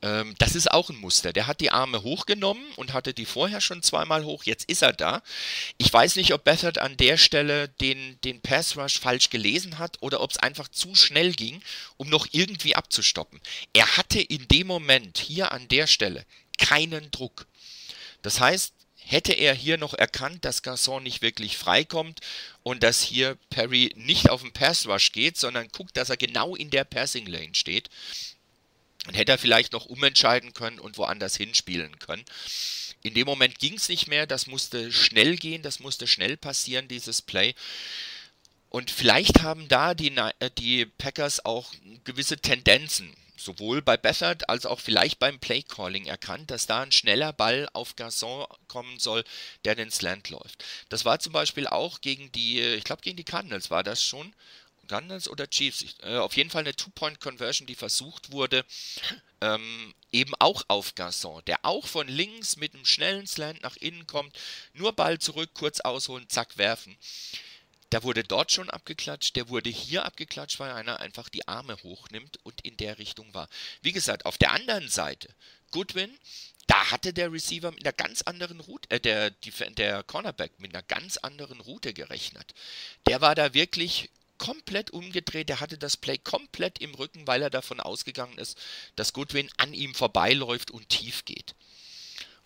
[0.03, 1.33] Ähm, das ist auch ein Muster.
[1.33, 4.45] Der hat die Arme hochgenommen und hatte die vorher schon zweimal hoch.
[4.45, 5.23] Jetzt ist er da.
[5.79, 9.97] Ich weiß nicht, ob Bethard an der Stelle den, den Pass Rush falsch gelesen hat
[10.01, 11.63] oder ob es einfach zu schnell ging,
[11.97, 13.41] um noch irgendwie abzustoppen.
[13.73, 16.25] Er hatte in dem Moment hier an der Stelle
[16.59, 17.47] keinen Druck.
[18.23, 18.75] Das heißt,
[19.07, 22.21] hätte er hier noch erkannt, dass Garçon nicht wirklich freikommt
[22.65, 26.57] und dass hier Perry nicht auf den Pass Rush geht, sondern guckt, dass er genau
[26.57, 27.89] in der Passing Lane steht,
[29.05, 32.25] dann hätte er vielleicht noch umentscheiden können und woanders hinspielen können.
[33.03, 36.89] In dem Moment ging es nicht mehr, das musste schnell gehen, das musste schnell passieren,
[36.89, 37.55] dieses Play.
[38.71, 44.67] Und vielleicht haben da die, äh, die Packers auch gewisse Tendenzen, sowohl bei Bethard als
[44.67, 49.25] auch vielleicht beim Playcalling erkannt, dass da ein schneller Ball auf Garçon kommen soll,
[49.65, 50.65] der den Slant läuft.
[50.89, 54.35] Das war zum Beispiel auch gegen die, ich glaube gegen die Cardinals war das schon,
[54.87, 58.65] Cardinals oder Chiefs, äh, auf jeden Fall eine Two-Point-Conversion, die versucht wurde,
[59.41, 64.07] ähm, eben auch auf Garçon, der auch von links mit einem schnellen Slant nach innen
[64.07, 64.37] kommt,
[64.73, 66.97] nur Ball zurück, kurz ausholen, zack, werfen.
[67.91, 72.39] Da wurde dort schon abgeklatscht, der wurde hier abgeklatscht, weil einer einfach die Arme hochnimmt
[72.43, 73.49] und in der Richtung war.
[73.81, 75.29] Wie gesagt, auf der anderen Seite,
[75.71, 76.19] Goodwin,
[76.67, 80.83] da hatte der Receiver mit einer ganz anderen Route, äh, der, der Cornerback mit einer
[80.83, 82.55] ganz anderen Route gerechnet.
[83.07, 85.49] Der war da wirklich komplett umgedreht.
[85.49, 88.59] Er hatte das Play komplett im Rücken, weil er davon ausgegangen ist,
[88.97, 91.55] dass Goodwin an ihm vorbeiläuft und tief geht.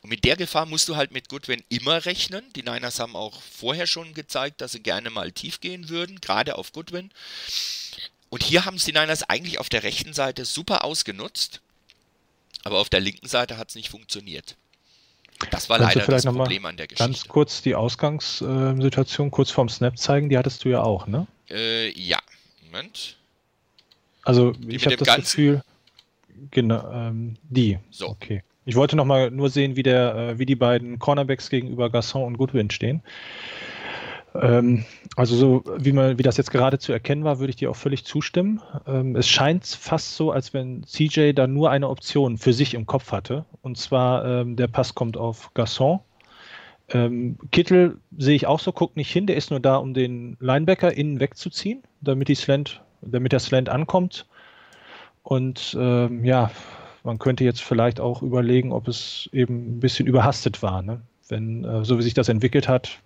[0.03, 2.45] Und mit der Gefahr musst du halt mit Goodwin immer rechnen.
[2.57, 6.57] Die Niners haben auch vorher schon gezeigt, dass sie gerne mal tief gehen würden, gerade
[6.57, 7.11] auf Goodwin.
[8.31, 11.61] Und hier haben es die Niners eigentlich auf der rechten Seite super ausgenutzt,
[12.65, 14.57] aber auf der linken Seite hat es nicht funktioniert.
[15.51, 17.05] Das war Kannst leider das Problem an der Geschichte.
[17.05, 21.27] Ganz kurz die Ausgangssituation kurz vorm Snap zeigen, die hattest du ja auch, ne?
[21.49, 22.19] Äh, ja.
[22.67, 23.17] Moment.
[24.23, 25.17] Also die ich habe das?
[25.17, 25.63] Gefühl,
[26.51, 27.79] genau, ähm, die.
[27.91, 28.09] So.
[28.09, 28.43] Okay.
[28.65, 32.25] Ich wollte noch mal nur sehen, wie der, äh, wie die beiden Cornerbacks gegenüber Gasson
[32.25, 33.03] und Goodwin stehen.
[34.35, 34.85] Ähm,
[35.17, 37.77] also so wie man, wie das jetzt gerade zu erkennen war, würde ich dir auch
[37.77, 38.61] völlig zustimmen.
[38.87, 42.87] Ähm, es scheint fast so, als wenn CJ da nur eine Option für sich im
[42.87, 43.45] Kopf hatte.
[43.63, 46.01] Und zwar ähm, der Pass kommt auf Gasson.
[46.91, 50.37] Ähm, Kittel sehe ich auch so, guckt nicht hin, der ist nur da, um den
[50.41, 54.27] Linebacker innen wegzuziehen, damit die Slant, damit der Slant ankommt.
[55.23, 56.51] Und ähm, ja,
[57.05, 61.03] man könnte jetzt vielleicht auch überlegen, ob es eben ein bisschen überhastet war, ne?
[61.29, 63.01] wenn äh, so wie sich das entwickelt hat,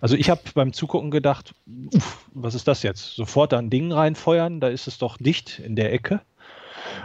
[0.00, 1.54] also ich habe beim Zugucken gedacht,
[1.94, 3.14] uff, was ist das jetzt?
[3.14, 6.20] Sofort da ein Ding reinfeuern, da ist es doch dicht in der Ecke.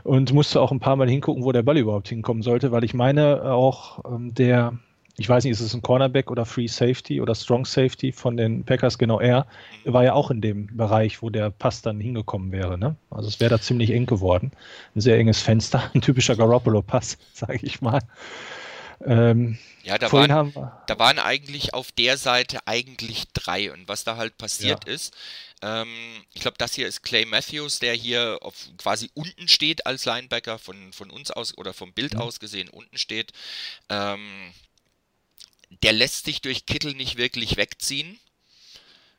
[0.04, 2.94] Und musste auch ein paar Mal hingucken, wo der Ball überhaupt hinkommen sollte, weil ich
[2.94, 4.78] meine auch ähm, der,
[5.17, 8.65] ich weiß nicht, ist es ein Cornerback oder Free Safety oder Strong Safety von den
[8.65, 9.47] Packers, genau er,
[9.86, 12.78] war ja auch in dem Bereich, wo der Pass dann hingekommen wäre.
[12.78, 12.95] Ne?
[13.10, 14.51] Also es wäre da ziemlich eng geworden.
[14.95, 18.01] Ein sehr enges Fenster, ein typischer Garoppolo-Pass, sage ich mal.
[19.06, 20.54] Ähm, ja, da waren,
[20.88, 23.71] da waren eigentlich auf der Seite eigentlich drei.
[23.71, 24.93] Und was da halt passiert ja.
[24.93, 25.15] ist,
[25.62, 25.88] ähm,
[26.34, 30.60] ich glaube, das hier ist Clay Matthews, der hier auf, quasi unten steht als Linebacker,
[30.60, 32.21] von, von uns aus oder vom Bild mhm.
[32.21, 33.32] aus gesehen unten steht.
[33.89, 34.51] Ähm,
[35.84, 38.20] der lässt sich durch Kittel nicht wirklich wegziehen.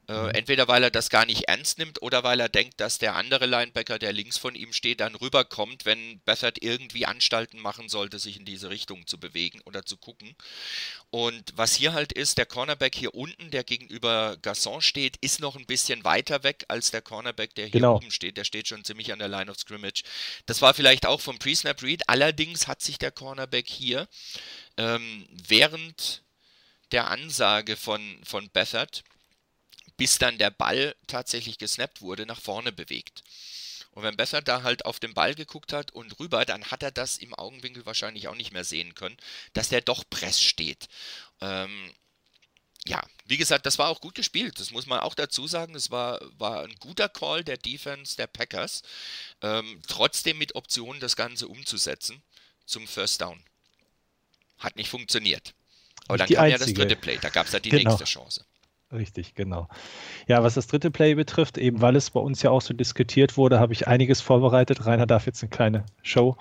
[0.09, 0.31] Äh, mhm.
[0.31, 3.47] entweder weil er das gar nicht ernst nimmt oder weil er denkt, dass der andere
[3.47, 8.39] Linebacker, der links von ihm steht, dann rüberkommt, wenn Bethard irgendwie Anstalten machen sollte, sich
[8.39, 10.37] in diese Richtung zu bewegen oder zu gucken.
[11.11, 15.57] Und was hier halt ist, der Cornerback hier unten, der gegenüber Gasson steht, ist noch
[15.57, 17.97] ein bisschen weiter weg als der Cornerback, der hier genau.
[17.97, 18.37] oben steht.
[18.37, 20.05] Der steht schon ziemlich an der Line of Scrimmage.
[20.47, 22.09] Das war vielleicht auch vom Pre-Snap Read.
[22.09, 24.07] Allerdings hat sich der Cornerback hier
[24.77, 26.23] ähm, während
[26.93, 29.05] der Ansage von, von Bethard
[29.97, 33.23] bis dann der Ball tatsächlich gesnappt wurde, nach vorne bewegt.
[33.93, 36.91] Und wenn Besser da halt auf den Ball geguckt hat und rüber, dann hat er
[36.91, 39.17] das im Augenwinkel wahrscheinlich auch nicht mehr sehen können,
[39.55, 40.89] dass der doch Press steht.
[41.41, 41.91] Ähm,
[42.87, 44.61] ja, wie gesagt, das war auch gut gespielt.
[44.61, 45.73] Das muss man auch dazu sagen.
[45.73, 48.83] Das war, war ein guter Call der Defense der Packers.
[49.41, 52.23] Ähm, trotzdem mit Optionen, das Ganze umzusetzen
[52.67, 53.43] zum First Down.
[54.59, 55.55] Hat nicht funktioniert.
[56.09, 56.61] Aber dann kam einzige.
[56.61, 57.91] ja das dritte Play, da gab es ja die genau.
[57.91, 58.45] nächste Chance.
[58.93, 59.67] Richtig, genau.
[60.29, 63.37] Ja, was das dritte Play betrifft, eben weil es bei uns ja auch so diskutiert
[63.37, 64.87] wurde, habe ich einiges vorbereitet.
[64.87, 66.37] Rainer darf jetzt eine kleine Show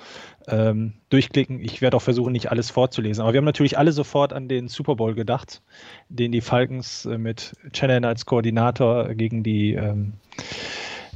[0.47, 1.59] ähm, durchklicken.
[1.59, 3.23] Ich werde auch versuchen, nicht alles vorzulesen.
[3.23, 5.63] Aber wir haben natürlich alle sofort an den Super Bowl gedacht,
[6.09, 10.13] den die Falcons äh, mit Shannon als Koordinator gegen die ähm,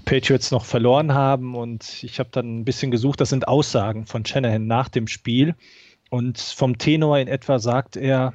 [0.05, 1.53] Patriots noch verloren haben.
[1.53, 5.53] Und ich habe dann ein bisschen gesucht, das sind Aussagen von Shanahan nach dem Spiel.
[6.09, 8.33] Und vom Tenor in etwa sagt er,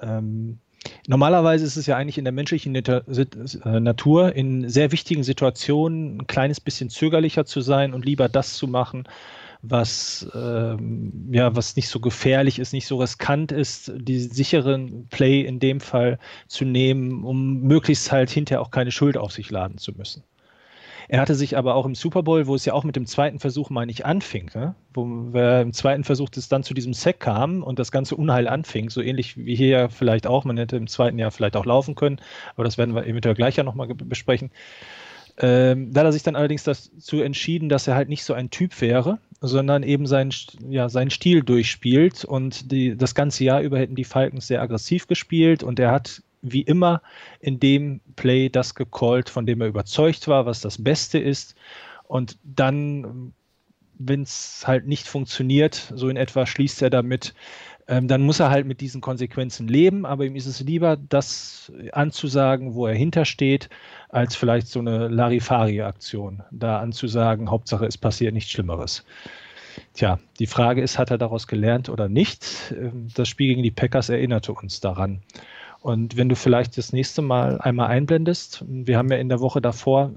[0.00, 0.60] ähm,
[1.06, 6.26] Normalerweise ist es ja eigentlich in der menschlichen äh, Natur, in sehr wichtigen Situationen ein
[6.26, 9.04] kleines bisschen zögerlicher zu sein und lieber das zu machen,
[9.62, 15.40] was, ähm, ja, was nicht so gefährlich ist, nicht so riskant ist, die sicheren Play
[15.40, 19.78] in dem Fall zu nehmen, um möglichst halt hinterher auch keine Schuld auf sich laden
[19.78, 20.22] zu müssen.
[21.08, 23.38] Er hatte sich aber auch im Super Bowl, wo es ja auch mit dem zweiten
[23.38, 24.74] Versuch mal nicht anfing, ne?
[24.92, 28.48] wo wir im zweiten Versuch es dann zu diesem Sack kam und das ganze Unheil
[28.48, 31.66] anfing, so ähnlich wie hier ja vielleicht auch, man hätte im zweiten Jahr vielleicht auch
[31.66, 32.20] laufen können,
[32.54, 34.50] aber das werden wir eventuell gleich ja nochmal besprechen.
[35.36, 38.50] Ähm, da hat er sich dann allerdings dazu entschieden, dass er halt nicht so ein
[38.50, 40.32] Typ wäre, sondern eben seinen,
[40.68, 42.24] ja, seinen Stil durchspielt.
[42.24, 46.22] Und die, das ganze Jahr über hätten die Falcons sehr aggressiv gespielt und er hat
[46.44, 47.02] wie immer
[47.40, 51.54] in dem Play das gecallt, von dem er überzeugt war, was das Beste ist.
[52.06, 53.32] Und dann,
[53.98, 57.34] wenn es halt nicht funktioniert, so in etwa schließt er damit,
[57.86, 61.72] ähm, dann muss er halt mit diesen Konsequenzen leben, aber ihm ist es lieber, das
[61.92, 63.68] anzusagen, wo er hintersteht,
[64.08, 69.04] als vielleicht so eine Larifari-Aktion, da anzusagen, Hauptsache es passiert nichts Schlimmeres.
[69.92, 72.46] Tja, die Frage ist, hat er daraus gelernt oder nicht?
[72.78, 75.22] Ähm, das Spiel gegen die Packers erinnerte uns daran.
[75.84, 79.60] Und wenn du vielleicht das nächste Mal einmal einblendest, wir haben ja in der Woche
[79.60, 80.14] davor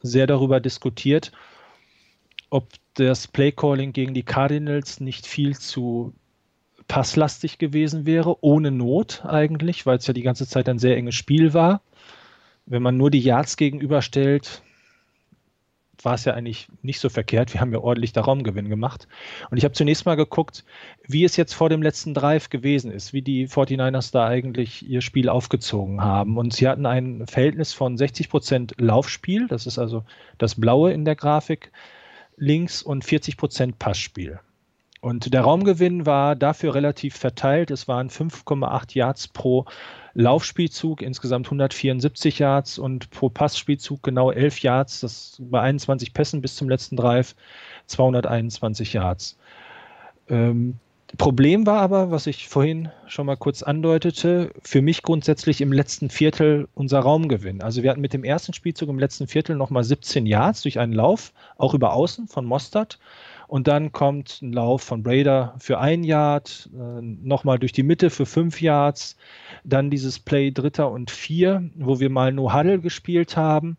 [0.00, 1.30] sehr darüber diskutiert,
[2.48, 6.14] ob das Playcalling gegen die Cardinals nicht viel zu
[6.88, 11.16] passlastig gewesen wäre, ohne Not eigentlich, weil es ja die ganze Zeit ein sehr enges
[11.16, 11.82] Spiel war.
[12.64, 14.62] Wenn man nur die Yards gegenüberstellt,
[16.04, 17.52] war es ja eigentlich nicht so verkehrt.
[17.52, 19.08] Wir haben ja ordentlich da Raumgewinn gemacht.
[19.50, 20.64] Und ich habe zunächst mal geguckt,
[21.06, 25.00] wie es jetzt vor dem letzten Drive gewesen ist, wie die 49ers da eigentlich ihr
[25.00, 26.38] Spiel aufgezogen haben.
[26.38, 30.04] Und sie hatten ein Verhältnis von 60 Prozent Laufspiel, das ist also
[30.38, 31.72] das Blaue in der Grafik,
[32.36, 34.40] links und 40 Prozent Passspiel.
[35.00, 37.70] Und der Raumgewinn war dafür relativ verteilt.
[37.70, 39.64] Es waren 5,8 Yards pro
[40.14, 45.00] Laufspielzug, insgesamt 174 Yards und pro Passspielzug genau 11 Yards.
[45.00, 47.34] Das bei 21 Pässen bis zum letzten Drive
[47.86, 49.38] 221 Yards.
[50.28, 50.78] Ähm,
[51.18, 56.08] Problem war aber, was ich vorhin schon mal kurz andeutete, für mich grundsätzlich im letzten
[56.08, 57.62] Viertel unser Raumgewinn.
[57.62, 60.92] Also wir hatten mit dem ersten Spielzug im letzten Viertel nochmal 17 Yards durch einen
[60.92, 63.00] Lauf, auch über Außen von Mostert.
[63.50, 68.08] Und dann kommt ein Lauf von Brader für ein Yard, äh, nochmal durch die Mitte
[68.08, 69.16] für fünf Yards.
[69.64, 73.76] Dann dieses Play Dritter und Vier, wo wir mal No Huddle gespielt haben,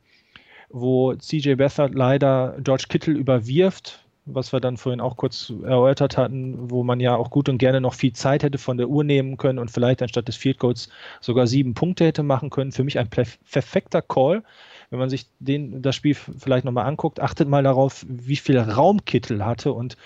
[0.69, 6.69] wo CJ Beathard leider George Kittle überwirft, was wir dann vorhin auch kurz erörtert hatten,
[6.69, 9.37] wo man ja auch gut und gerne noch viel Zeit hätte von der Uhr nehmen
[9.37, 10.89] können und vielleicht anstatt des Field Goals
[11.21, 12.73] sogar sieben Punkte hätte machen können.
[12.73, 14.43] Für mich ein perfekter Call
[14.91, 19.03] wenn man sich den, das Spiel vielleicht nochmal anguckt, achtet mal darauf, wie viel Raum
[19.05, 19.97] Kittel hatte und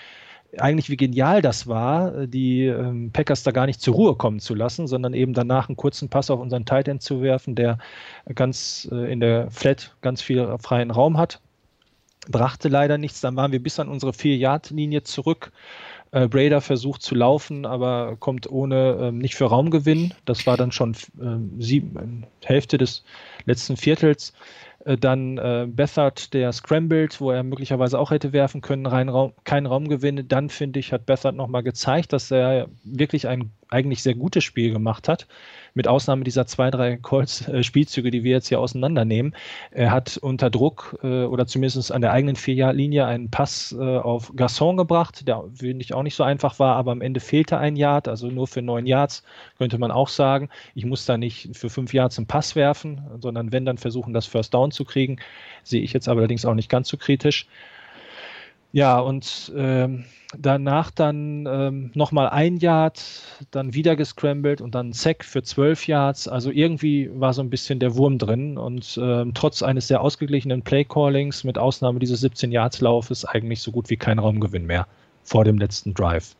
[0.58, 4.54] eigentlich wie genial das war, die ähm, Packers da gar nicht zur Ruhe kommen zu
[4.54, 7.78] lassen, sondern eben danach einen kurzen Pass auf unseren Tight End zu werfen, der
[8.34, 11.40] ganz äh, in der Flat ganz viel freien Raum hat.
[12.28, 15.52] Brachte leider nichts, dann waren wir bis an unsere 4-Yard-Linie zurück.
[16.12, 20.14] Äh, Brader versucht zu laufen, aber kommt ohne ähm, nicht für Raumgewinn.
[20.24, 23.04] Das war dann schon äh, sieben, Hälfte des
[23.44, 24.32] letzten Viertels.
[24.86, 29.32] Äh, dann äh, Bethard, der scrambled, wo er möglicherweise auch hätte werfen können, rein Raum,
[29.44, 30.28] kein Raumgewinn.
[30.28, 34.72] Dann finde ich, hat Bethard nochmal gezeigt, dass er wirklich ein eigentlich sehr gutes Spiel
[34.72, 35.26] gemacht hat
[35.76, 39.36] mit Ausnahme dieser zwei, drei Colts-Spielzüge, die wir jetzt hier auseinandernehmen.
[39.70, 44.32] Er hat unter Druck äh, oder zumindest an der eigenen Vierjahrlinie einen Pass äh, auf
[44.34, 48.08] Gasson gebracht, der ich auch nicht so einfach war, aber am Ende fehlte ein Yard,
[48.08, 49.22] also nur für neun Yards
[49.58, 50.48] könnte man auch sagen.
[50.74, 54.24] Ich muss da nicht für fünf Yards einen Pass werfen, sondern wenn dann versuchen, das
[54.24, 55.18] First Down zu kriegen.
[55.62, 57.46] Sehe ich jetzt allerdings auch nicht ganz so kritisch.
[58.76, 60.04] Ja, und ähm,
[60.36, 63.02] danach dann ähm, nochmal ein Yard,
[63.50, 66.28] dann wieder gescrambled und dann Sack für zwölf Yards.
[66.28, 70.60] Also irgendwie war so ein bisschen der Wurm drin und ähm, trotz eines sehr ausgeglichenen
[70.60, 74.86] Playcallings, mit Ausnahme dieses 17 Yards Laufes, eigentlich so gut wie kein Raumgewinn mehr
[75.24, 76.36] vor dem letzten Drive.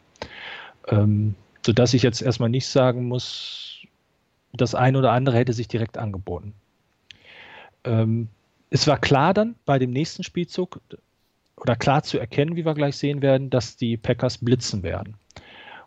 [0.88, 3.78] Ähm, sodass ich jetzt erstmal nicht sagen muss,
[4.52, 6.52] das eine oder andere hätte sich direkt angeboten.
[7.84, 8.28] Ähm,
[8.68, 10.82] es war klar dann bei dem nächsten Spielzug,
[11.56, 15.16] oder klar zu erkennen, wie wir gleich sehen werden, dass die Packers blitzen werden.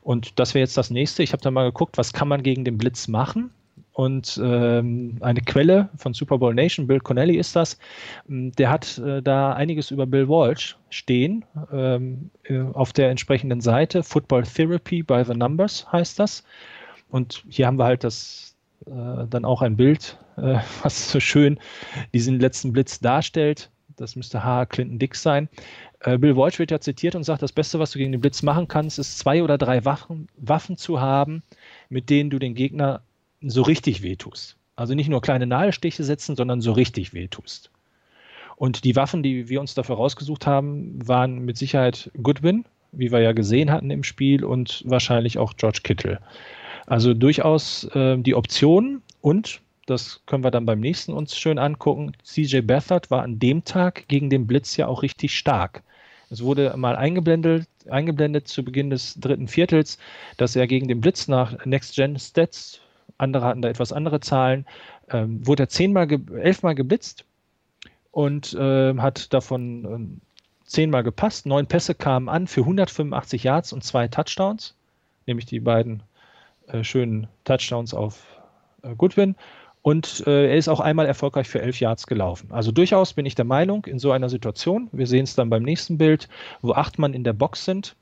[0.01, 1.23] Und das wäre jetzt das nächste.
[1.23, 3.51] Ich habe da mal geguckt, was kann man gegen den Blitz machen?
[3.99, 7.77] Und ähm, eine Quelle von Super Bowl Nation, Bill Connelly ist das,
[8.29, 13.59] ähm, der hat äh, da einiges über Bill Walsh stehen ähm, äh, auf der entsprechenden
[13.59, 14.01] Seite.
[14.01, 16.45] Football Therapy by the Numbers heißt das.
[17.09, 18.55] Und hier haben wir halt das
[18.85, 21.59] äh, dann auch ein Bild, äh, was so schön
[22.13, 23.69] diesen letzten Blitz darstellt.
[23.99, 24.65] Das müsste H.
[24.67, 25.49] Clinton Dix sein.
[26.01, 28.41] Äh, Bill Walsh wird ja zitiert und sagt, das Beste, was du gegen den Blitz
[28.41, 31.43] machen kannst, ist zwei oder drei Waffen, Waffen zu haben,
[31.89, 33.01] mit denen du den Gegner
[33.41, 34.55] so richtig wehtust.
[34.75, 37.69] Also nicht nur kleine Nadelstiche setzen, sondern so richtig wehtust.
[38.55, 43.19] Und die Waffen, die wir uns dafür rausgesucht haben, waren mit Sicherheit Goodwin, wie wir
[43.19, 46.19] ja gesehen hatten im Spiel, und wahrscheinlich auch George Kittle.
[46.85, 52.13] Also durchaus äh, die Optionen und das können wir dann beim nächsten uns schön angucken.
[52.23, 55.83] CJ Beathard war an dem Tag gegen den Blitz ja auch richtig stark.
[56.29, 59.97] Es wurde mal eingeblendet, eingeblendet zu Beginn des dritten Viertels,
[60.37, 62.81] dass er gegen den Blitz nach Next Gen Stats
[63.19, 64.65] andere hatten da etwas andere Zahlen,
[65.09, 67.25] ähm, wurde er zehnmal, ge elfmal geblitzt
[68.11, 71.45] und äh, hat davon äh, zehnmal gepasst.
[71.45, 74.75] Neun Pässe kamen an für 185 Yards und zwei Touchdowns,
[75.25, 76.03] nämlich die beiden
[76.67, 78.25] äh, schönen Touchdowns auf
[78.83, 79.35] äh, Goodwin.
[79.81, 82.51] Und äh, er ist auch einmal erfolgreich für elf Yards gelaufen.
[82.51, 85.63] Also durchaus bin ich der Meinung, in so einer Situation, wir sehen es dann beim
[85.63, 86.27] nächsten Bild,
[86.61, 87.95] wo acht Mann in der Box sind,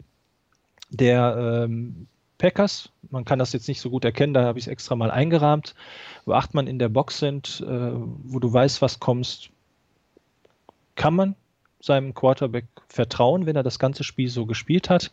[0.89, 2.89] der ähm, Packers.
[3.09, 5.75] Man kann das jetzt nicht so gut erkennen, da habe ich es extra mal eingerahmt.
[6.25, 7.91] Wo acht Mann in der Box sind, äh,
[8.23, 9.49] wo du weißt, was kommst,
[10.95, 11.35] kann man
[11.79, 15.11] seinem Quarterback vertrauen, wenn er das ganze Spiel so gespielt hat.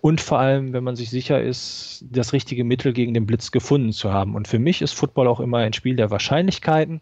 [0.00, 3.92] Und vor allem, wenn man sich sicher ist, das richtige Mittel gegen den Blitz gefunden
[3.92, 4.36] zu haben.
[4.36, 7.00] Und für mich ist Football auch immer ein Spiel der Wahrscheinlichkeiten.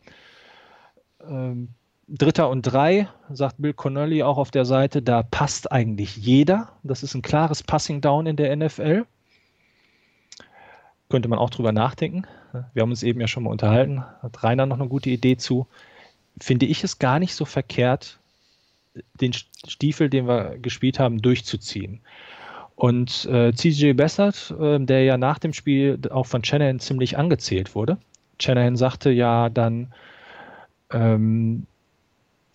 [1.28, 1.68] Ähm,
[2.08, 6.72] Dritter und drei, sagt Bill Connolly auch auf der Seite, da passt eigentlich jeder.
[6.84, 9.04] Das ist ein klares Passing Down in der NFL
[11.08, 12.24] könnte man auch drüber nachdenken.
[12.72, 15.66] Wir haben uns eben ja schon mal unterhalten, hat Rainer noch eine gute Idee zu.
[16.40, 18.18] Finde ich es gar nicht so verkehrt,
[19.20, 22.00] den Stiefel, den wir gespielt haben, durchzuziehen.
[22.76, 27.74] Und äh, CJ Bessert, äh, der ja nach dem Spiel auch von Shanahan ziemlich angezählt
[27.74, 27.98] wurde,
[28.38, 29.92] Shanahan sagte ja dann,
[30.92, 31.66] ähm,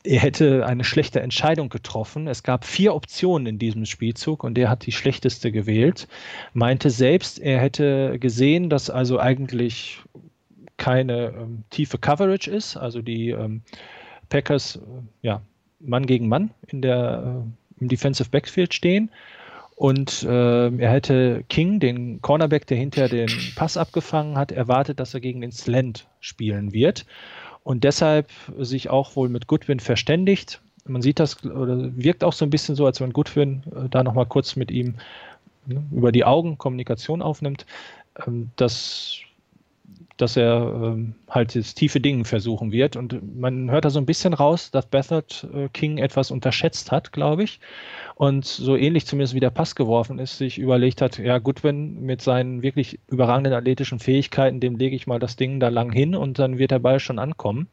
[0.04, 2.28] er hätte eine schlechte Entscheidung getroffen.
[2.28, 6.08] Es gab vier Optionen in diesem Spielzug und er hat die schlechteste gewählt.
[6.54, 10.00] Meinte selbst, er hätte gesehen, dass also eigentlich
[10.78, 13.62] keine ähm, tiefe Coverage ist, also die ähm,
[14.30, 14.80] Packers äh,
[15.22, 15.42] ja,
[15.80, 19.12] Mann gegen Mann in der, äh, im Defensive Backfield stehen.
[19.82, 25.16] Und äh, er hätte King, den Cornerback, der hinter den Pass abgefangen hat, erwartet, dass
[25.16, 27.08] er gegen den Slant spielen wird
[27.64, 30.62] und deshalb sich auch wohl mit Goodwin verständigt.
[30.86, 34.04] Man sieht das oder wirkt auch so ein bisschen so, als wenn Goodwin äh, da
[34.04, 34.98] nochmal kurz mit ihm
[35.66, 37.66] ne, über die Augen Kommunikation aufnimmt,
[38.28, 39.18] ähm, dass,
[40.22, 42.96] dass er ähm, halt das tiefe Dingen versuchen wird.
[42.96, 47.12] Und man hört da so ein bisschen raus, dass Bethard äh, King etwas unterschätzt hat,
[47.12, 47.60] glaube ich
[48.22, 52.22] und so ähnlich zumindest wie der Pass geworfen ist, sich überlegt hat, ja Goodwin mit
[52.22, 56.38] seinen wirklich überragenden athletischen Fähigkeiten, dem lege ich mal das Ding da lang hin und
[56.38, 57.68] dann wird der Ball schon ankommen.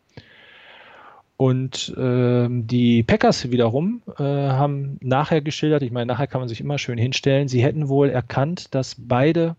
[1.37, 6.63] Und äh, die Packers wiederum äh, haben nachher geschildert, ich meine, nachher kann man sich
[6.63, 9.55] immer schön hinstellen, sie hätten wohl erkannt, dass beide,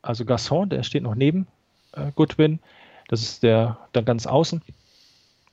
[0.00, 1.48] also Gasson, der steht noch neben
[1.92, 2.58] äh, Goodwin,
[3.08, 4.62] das ist der dann ganz außen,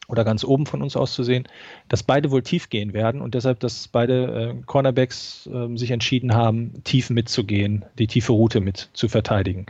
[0.07, 1.47] oder ganz oben von uns aus zu sehen,
[1.89, 6.33] dass beide wohl tief gehen werden und deshalb, dass beide äh, Cornerbacks äh, sich entschieden
[6.33, 9.65] haben, tief mitzugehen, die tiefe Route mit zu verteidigen.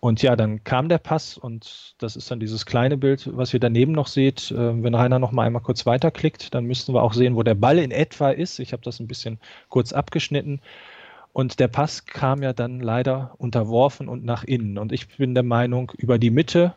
[0.00, 3.58] Und ja, dann kam der Pass und das ist dann dieses kleine Bild, was ihr
[3.58, 4.50] daneben noch seht.
[4.52, 7.56] Äh, wenn Rainer noch mal einmal kurz weiterklickt, dann müssten wir auch sehen, wo der
[7.56, 8.60] Ball in etwa ist.
[8.60, 10.60] Ich habe das ein bisschen kurz abgeschnitten.
[11.38, 14.76] Und der Pass kam ja dann leider unterworfen und nach innen.
[14.76, 16.74] Und ich bin der Meinung, über die Mitte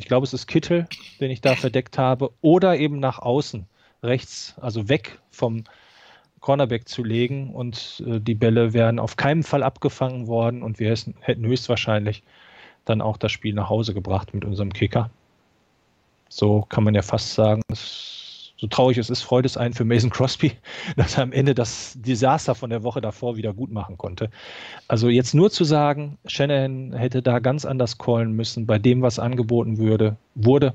[0.00, 0.88] ich glaube, es ist Kittel,
[1.20, 3.66] den ich da verdeckt habe, oder eben nach außen,
[4.02, 5.64] rechts, also weg vom
[6.40, 10.96] Cornerback zu legen und äh, die Bälle wären auf keinen Fall abgefangen worden und wir
[11.20, 12.22] hätten höchstwahrscheinlich
[12.86, 15.10] dann auch das Spiel nach Hause gebracht mit unserem Kicker.
[16.30, 18.29] So kann man ja fast sagen, es
[18.60, 20.52] so traurig es ist, freut es einen für Mason Crosby,
[20.96, 24.30] dass er am Ende das Desaster von der Woche davor wieder gut machen konnte.
[24.86, 29.18] Also jetzt nur zu sagen, Shanahan hätte da ganz anders callen müssen bei dem, was
[29.18, 30.74] angeboten würde, wurde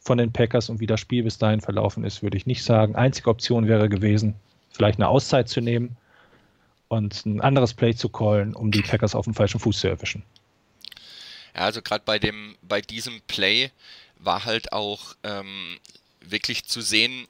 [0.00, 2.96] von den Packers und wie das Spiel bis dahin verlaufen ist, würde ich nicht sagen.
[2.96, 4.34] Einzige Option wäre gewesen,
[4.70, 5.96] vielleicht eine Auszeit zu nehmen
[6.88, 10.24] und ein anderes Play zu callen, um die Packers auf dem falschen Fuß zu erwischen.
[11.54, 13.70] Ja, also gerade bei dem, bei diesem Play
[14.18, 15.78] war halt auch ähm,
[16.20, 17.26] wirklich zu sehen,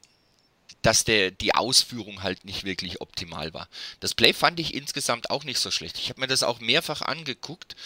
[0.82, 3.68] dass der, die Ausführung halt nicht wirklich optimal war.
[4.00, 5.98] Das Play fand ich insgesamt auch nicht so schlecht.
[5.98, 7.76] Ich habe mir das auch mehrfach angeguckt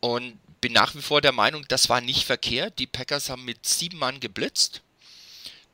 [0.00, 2.78] und bin nach wie vor der Meinung, das war nicht verkehrt.
[2.78, 4.82] Die Packers haben mit sieben Mann geblitzt.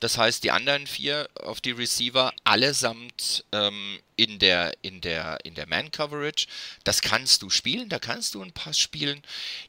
[0.03, 5.55] Das heißt, die anderen vier auf die Receiver allesamt ähm, in der, in der, in
[5.55, 6.49] der Man-Coverage.
[6.83, 9.23] Das kannst du spielen, da kannst du einen Pass spielen.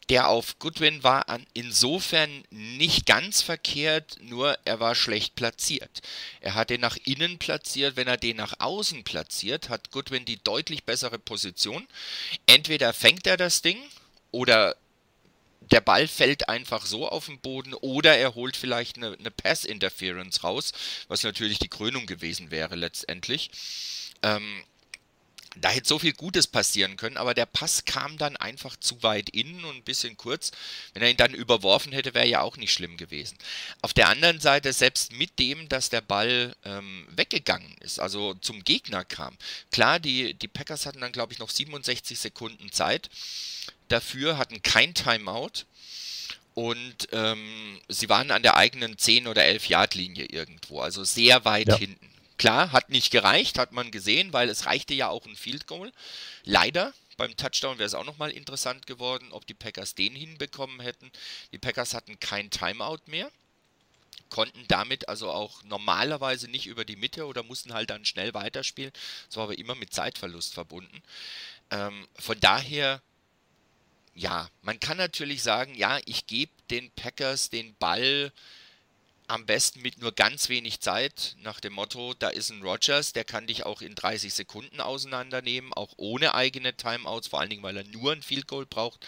[0.10, 6.02] Der auf Goodwin war an, insofern nicht ganz verkehrt, nur er war schlecht platziert.
[6.42, 10.44] Er hat den nach innen platziert, wenn er den nach außen platziert, hat Goodwin die
[10.44, 11.88] deutlich bessere Position.
[12.48, 13.78] Entweder fängt er das Ding
[14.32, 14.76] oder
[15.72, 20.44] der Ball fällt einfach so auf den Boden oder er holt vielleicht eine, eine Pass-Interference
[20.44, 20.72] raus,
[21.08, 23.50] was natürlich die Krönung gewesen wäre letztendlich.
[24.22, 24.64] Ähm,
[25.56, 29.30] da hätte so viel Gutes passieren können, aber der Pass kam dann einfach zu weit
[29.30, 30.52] innen und ein bisschen kurz.
[30.94, 33.38] Wenn er ihn dann überworfen hätte, wäre ja auch nicht schlimm gewesen.
[33.82, 38.64] Auf der anderen Seite, selbst mit dem, dass der Ball ähm, weggegangen ist, also zum
[38.64, 39.38] Gegner kam,
[39.72, 43.10] klar, die, die Packers hatten dann, glaube ich, noch 67 Sekunden Zeit
[43.90, 45.66] dafür, hatten kein Timeout
[46.56, 51.46] und ähm, sie waren an der eigenen 10 oder 11 Yard Linie irgendwo, also sehr
[51.46, 51.78] weit ja.
[51.78, 52.13] hinten.
[52.38, 55.92] Klar, hat nicht gereicht, hat man gesehen, weil es reichte ja auch ein Field Goal.
[56.44, 61.12] Leider beim Touchdown wäre es auch nochmal interessant geworden, ob die Packers den hinbekommen hätten.
[61.52, 63.32] Die Packers hatten kein Timeout mehr,
[64.30, 68.92] konnten damit also auch normalerweise nicht über die Mitte oder mussten halt dann schnell weiterspielen.
[69.28, 71.04] Das war aber immer mit Zeitverlust verbunden.
[71.70, 73.02] Ähm, von daher
[74.16, 78.32] ja, man kann natürlich sagen, ja, ich gebe den Packers den Ball
[79.34, 83.24] am besten mit nur ganz wenig Zeit, nach dem Motto, da ist ein Rogers, der
[83.24, 87.78] kann dich auch in 30 Sekunden auseinandernehmen, auch ohne eigene Timeouts, vor allen Dingen, weil
[87.78, 89.04] er nur ein Field Goal braucht.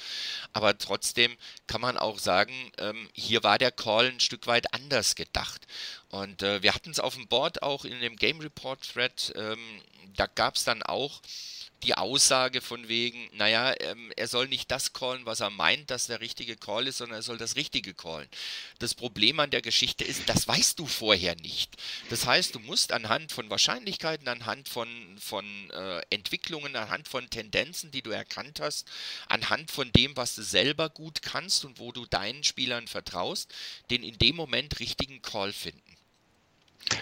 [0.51, 5.13] Aber trotzdem kann man auch sagen, ähm, hier war der Call ein Stück weit anders
[5.13, 5.67] gedacht.
[6.09, 9.59] Und äh, wir hatten es auf dem Board auch in dem Game Report Thread, ähm,
[10.15, 11.21] da gab es dann auch
[11.85, 16.07] die Aussage von wegen, naja, ähm, er soll nicht das callen, was er meint, dass
[16.07, 18.27] der richtige Call ist, sondern er soll das Richtige callen.
[18.79, 21.75] Das Problem an der Geschichte ist, das weißt du vorher nicht.
[22.09, 24.87] Das heißt, du musst anhand von Wahrscheinlichkeiten, anhand von,
[25.19, 28.87] von äh, Entwicklungen, anhand von Tendenzen, die du erkannt hast,
[29.27, 33.53] anhand von dem, was du selber gut kannst und wo du deinen Spielern vertraust,
[33.91, 35.84] den in dem Moment richtigen Call finden.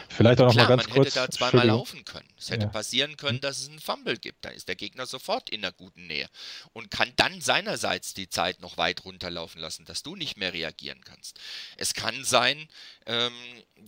[0.10, 1.08] Vielleicht auch noch Klar, mal ganz man kurz.
[1.08, 2.28] hätte da zweimal laufen können.
[2.38, 2.70] Es hätte ja.
[2.70, 4.46] passieren können, dass es einen Fumble gibt.
[4.46, 6.30] Da ist der Gegner sofort in der guten Nähe
[6.74, 11.02] und kann dann seinerseits die Zeit noch weit runterlaufen lassen, dass du nicht mehr reagieren
[11.04, 11.40] kannst.
[11.78, 12.68] Es kann sein,
[13.06, 13.34] ähm,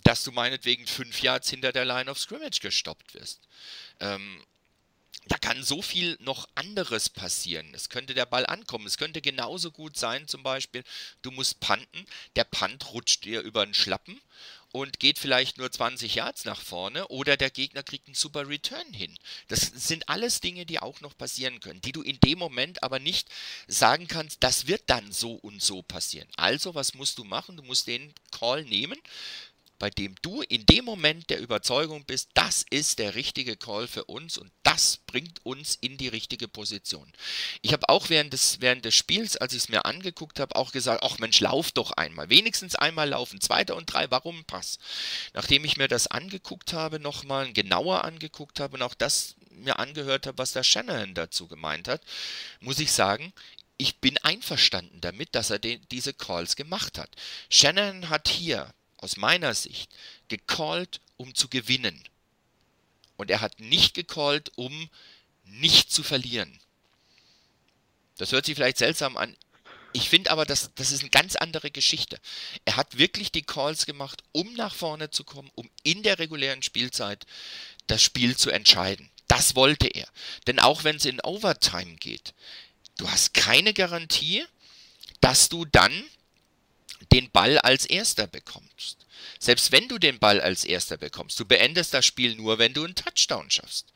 [0.03, 3.47] dass du meinetwegen fünf Yards hinter der Line of Scrimmage gestoppt wirst.
[3.99, 4.43] Ähm,
[5.27, 7.73] da kann so viel noch anderes passieren.
[7.73, 8.85] Es könnte der Ball ankommen.
[8.85, 10.83] Es könnte genauso gut sein, zum Beispiel,
[11.21, 12.05] du musst panten,
[12.35, 14.21] der Punt rutscht dir über den Schlappen
[14.75, 18.93] und geht vielleicht nur 20 Yards nach vorne oder der Gegner kriegt einen super Return
[18.93, 19.17] hin.
[19.47, 22.99] Das sind alles Dinge, die auch noch passieren können, die du in dem Moment aber
[22.99, 23.29] nicht
[23.67, 26.27] sagen kannst, das wird dann so und so passieren.
[26.35, 27.55] Also, was musst du machen?
[27.55, 28.99] Du musst den Call nehmen,
[29.79, 34.05] bei dem du in dem Moment der Überzeugung bist, das ist der richtige Call für
[34.05, 37.11] uns und das bringt uns in die richtige Position.
[37.61, 40.71] Ich habe auch während des, während des Spiels, als ich es mir angeguckt habe, auch
[40.71, 44.79] gesagt, ach Mensch, lauf doch einmal, wenigstens einmal laufen, zweiter und drei, warum Pass?
[45.33, 50.27] Nachdem ich mir das angeguckt habe, nochmal genauer angeguckt habe und auch das mir angehört
[50.27, 52.01] habe, was der Shanahan dazu gemeint hat,
[52.59, 53.33] muss ich sagen,
[53.77, 57.09] ich bin einverstanden damit, dass er den, diese Calls gemacht hat.
[57.49, 58.73] Shanahan hat hier
[59.05, 59.89] aus meiner Sicht,
[60.27, 62.03] gecallt, um zu gewinnen.
[63.15, 64.89] Und er hat nicht gecallt, um
[65.45, 66.59] nicht zu verlieren.
[68.17, 69.37] Das hört sich vielleicht seltsam an.
[69.93, 72.19] Ich finde aber, das, das ist eine ganz andere Geschichte.
[72.65, 76.63] Er hat wirklich die Calls gemacht, um nach vorne zu kommen, um in der regulären
[76.63, 77.25] Spielzeit
[77.87, 79.09] das Spiel zu entscheiden.
[79.27, 80.07] Das wollte er.
[80.47, 82.33] Denn auch wenn es in Overtime geht,
[82.97, 84.43] du hast keine Garantie,
[85.21, 86.03] dass du dann
[87.11, 89.05] den Ball als erster bekommst.
[89.39, 92.83] Selbst wenn du den Ball als erster bekommst, du beendest das Spiel nur, wenn du
[92.83, 93.87] einen Touchdown schaffst.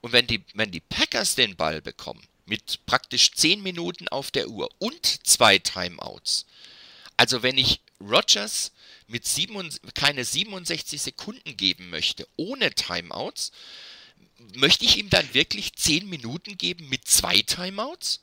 [0.00, 4.48] Und wenn die, wenn die Packers den Ball bekommen, mit praktisch 10 Minuten auf der
[4.48, 6.46] Uhr und zwei Timeouts,
[7.16, 8.72] also wenn ich Rogers
[9.06, 13.52] mit sieben, keine 67 Sekunden geben möchte, ohne Timeouts,
[14.54, 18.20] möchte ich ihm dann wirklich 10 Minuten geben mit zwei Timeouts?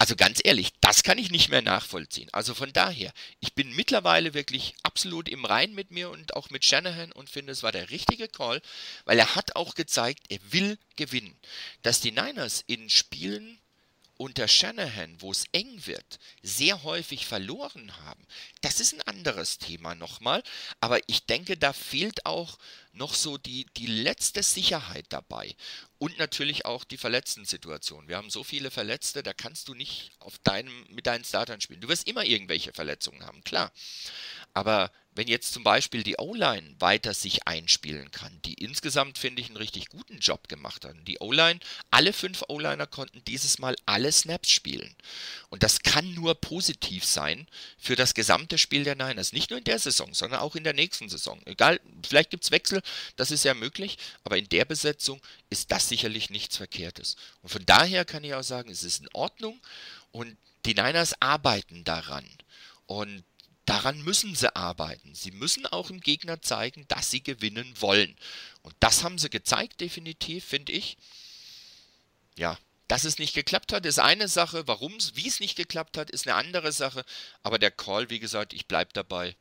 [0.00, 2.30] Also ganz ehrlich, das kann ich nicht mehr nachvollziehen.
[2.32, 6.64] Also von daher, ich bin mittlerweile wirklich absolut im Rein mit mir und auch mit
[6.64, 8.62] Shanahan und finde, es war der richtige Call,
[9.04, 11.36] weil er hat auch gezeigt, er will gewinnen.
[11.82, 13.58] Dass die Niners in Spielen
[14.16, 18.26] unter Shanahan, wo es eng wird, sehr häufig verloren haben,
[18.62, 20.42] das ist ein anderes Thema nochmal.
[20.80, 22.56] Aber ich denke, da fehlt auch
[22.92, 25.54] noch so die, die letzte Sicherheit dabei.
[25.98, 28.08] Und natürlich auch die Verletzten-Situation.
[28.08, 31.80] Wir haben so viele Verletzte, da kannst du nicht auf deinem, mit deinen Startern spielen.
[31.80, 33.72] Du wirst immer irgendwelche Verletzungen haben, klar.
[34.54, 39.48] Aber wenn jetzt zum Beispiel die O-Line weiter sich einspielen kann, die insgesamt, finde ich,
[39.48, 40.94] einen richtig guten Job gemacht hat.
[41.06, 41.58] Die O-Line,
[41.90, 44.94] alle fünf O-Liner konnten dieses Mal alle Snaps spielen.
[45.48, 49.32] Und das kann nur positiv sein für das gesamte Spiel der Niners.
[49.32, 51.40] Nicht nur in der Saison, sondern auch in der nächsten Saison.
[51.44, 52.80] Egal, vielleicht gibt es Wechsel,
[53.16, 57.16] das ist ja möglich, aber in der Besetzung ist das sicherlich nichts Verkehrtes.
[57.42, 59.60] Und von daher kann ich auch sagen, es ist in Ordnung
[60.12, 60.36] und
[60.66, 62.26] die Niners arbeiten daran.
[62.86, 63.24] Und
[63.66, 65.14] Daran müssen sie arbeiten.
[65.14, 68.16] Sie müssen auch dem Gegner zeigen, dass sie gewinnen wollen.
[68.62, 70.96] Und das haben sie gezeigt, definitiv, finde ich.
[72.36, 72.58] Ja,
[72.88, 74.66] dass es nicht geklappt hat, ist eine Sache.
[74.66, 77.04] Warum, wie es nicht geklappt hat, ist eine andere Sache.
[77.42, 79.36] Aber der Call, wie gesagt, ich bleibe dabei,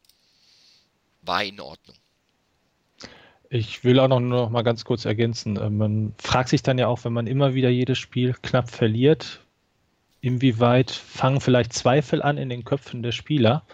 [1.21, 1.97] war in Ordnung.
[3.49, 5.57] Ich will auch noch, noch mal ganz kurz ergänzen.
[5.57, 9.41] Äh, man fragt sich dann ja auch, wenn man immer wieder jedes Spiel knapp verliert,
[10.21, 13.65] inwieweit fangen vielleicht Zweifel an in den Köpfen der Spieler.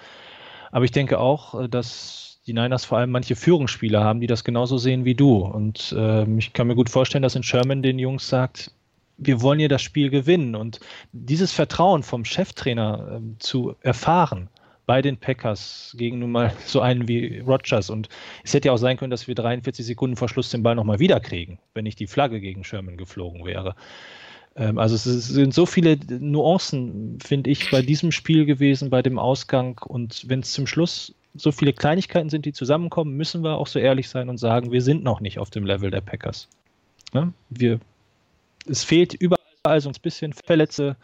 [0.76, 4.44] Aber ich denke auch, äh, dass die Niners vor allem manche Führungsspieler haben, die das
[4.44, 5.38] genauso sehen wie du.
[5.38, 8.74] Und äh, ich kann mir gut vorstellen, dass in Sherman den Jungs sagt,
[9.18, 10.54] wir wollen hier das Spiel gewinnen.
[10.54, 10.82] Und
[11.14, 14.50] dieses Vertrauen vom Cheftrainer äh, zu erfahren
[14.86, 17.90] bei den Packers gegen nun mal so einen wie Rogers.
[17.90, 18.10] Und
[18.44, 21.00] es hätte ja auch sein können, dass wir 43 Sekunden vor Schluss den Ball nochmal
[21.00, 23.76] wiederkriegen, wenn nicht die Flagge gegen Sherman geflogen wäre.
[24.56, 29.20] Ähm, also es sind so viele Nuancen, finde ich, bei diesem Spiel gewesen, bei dem
[29.20, 29.80] Ausgang.
[29.86, 33.80] Und wenn es zum Schluss so viele Kleinigkeiten sind, die zusammenkommen, müssen wir auch so
[33.80, 36.48] ehrlich sein und sagen, wir sind noch nicht auf dem Level der Packers.
[37.14, 37.34] Ne?
[37.50, 37.80] Wir,
[38.68, 40.96] es fehlt überall so ein bisschen Verletze,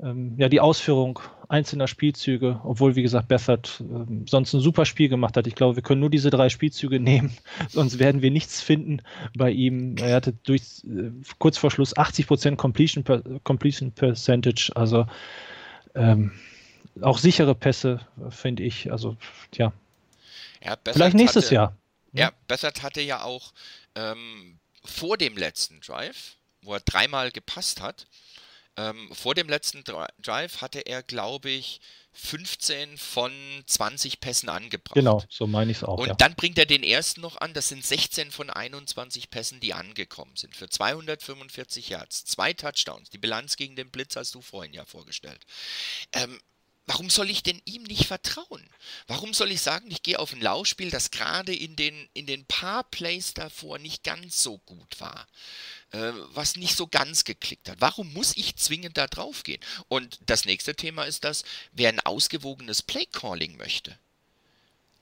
[0.00, 5.08] ähm, ja, die Ausführung einzelner Spielzüge, obwohl, wie gesagt, Bethard ähm, sonst ein super Spiel
[5.08, 5.46] gemacht hat.
[5.46, 7.36] Ich glaube, wir können nur diese drei Spielzüge nehmen,
[7.68, 9.02] sonst werden wir nichts finden
[9.36, 9.96] bei ihm.
[9.98, 15.06] Er hatte durch äh, kurz vor Schluss 80% Completion, per, Completion Percentage, also
[15.94, 16.32] ähm,
[17.00, 18.90] auch sichere Pässe, finde ich.
[18.90, 19.16] Also,
[19.54, 19.72] ja.
[20.64, 21.76] ja Vielleicht nächstes hatte, Jahr.
[22.12, 23.52] Ja, Bethard hatte ja auch
[23.94, 28.06] ähm, vor dem letzten Drive, wo er dreimal gepasst hat,
[28.76, 31.80] ähm, vor dem letzten Drive hatte er, glaube ich,
[32.14, 33.32] 15 von
[33.66, 34.94] 20 Pässen angebracht.
[34.94, 35.98] Genau, so meine ich es auch.
[35.98, 36.14] Und ja.
[36.14, 37.54] dann bringt er den ersten noch an.
[37.54, 40.54] Das sind 16 von 21 Pässen, die angekommen sind.
[40.54, 43.10] Für 245 Yards, zwei Touchdowns.
[43.10, 45.44] Die Bilanz gegen den Blitz hast du vorhin ja vorgestellt.
[46.12, 46.38] Ähm,
[46.92, 48.68] Warum soll ich denn ihm nicht vertrauen?
[49.06, 52.44] Warum soll ich sagen, ich gehe auf ein Laufspiel, das gerade in den, in den
[52.44, 55.26] paar Plays davor nicht ganz so gut war?
[55.92, 57.80] Äh, was nicht so ganz geklickt hat.
[57.80, 59.62] Warum muss ich zwingend da drauf gehen?
[59.88, 63.98] Und das nächste Thema ist das, wer ein ausgewogenes Playcalling möchte.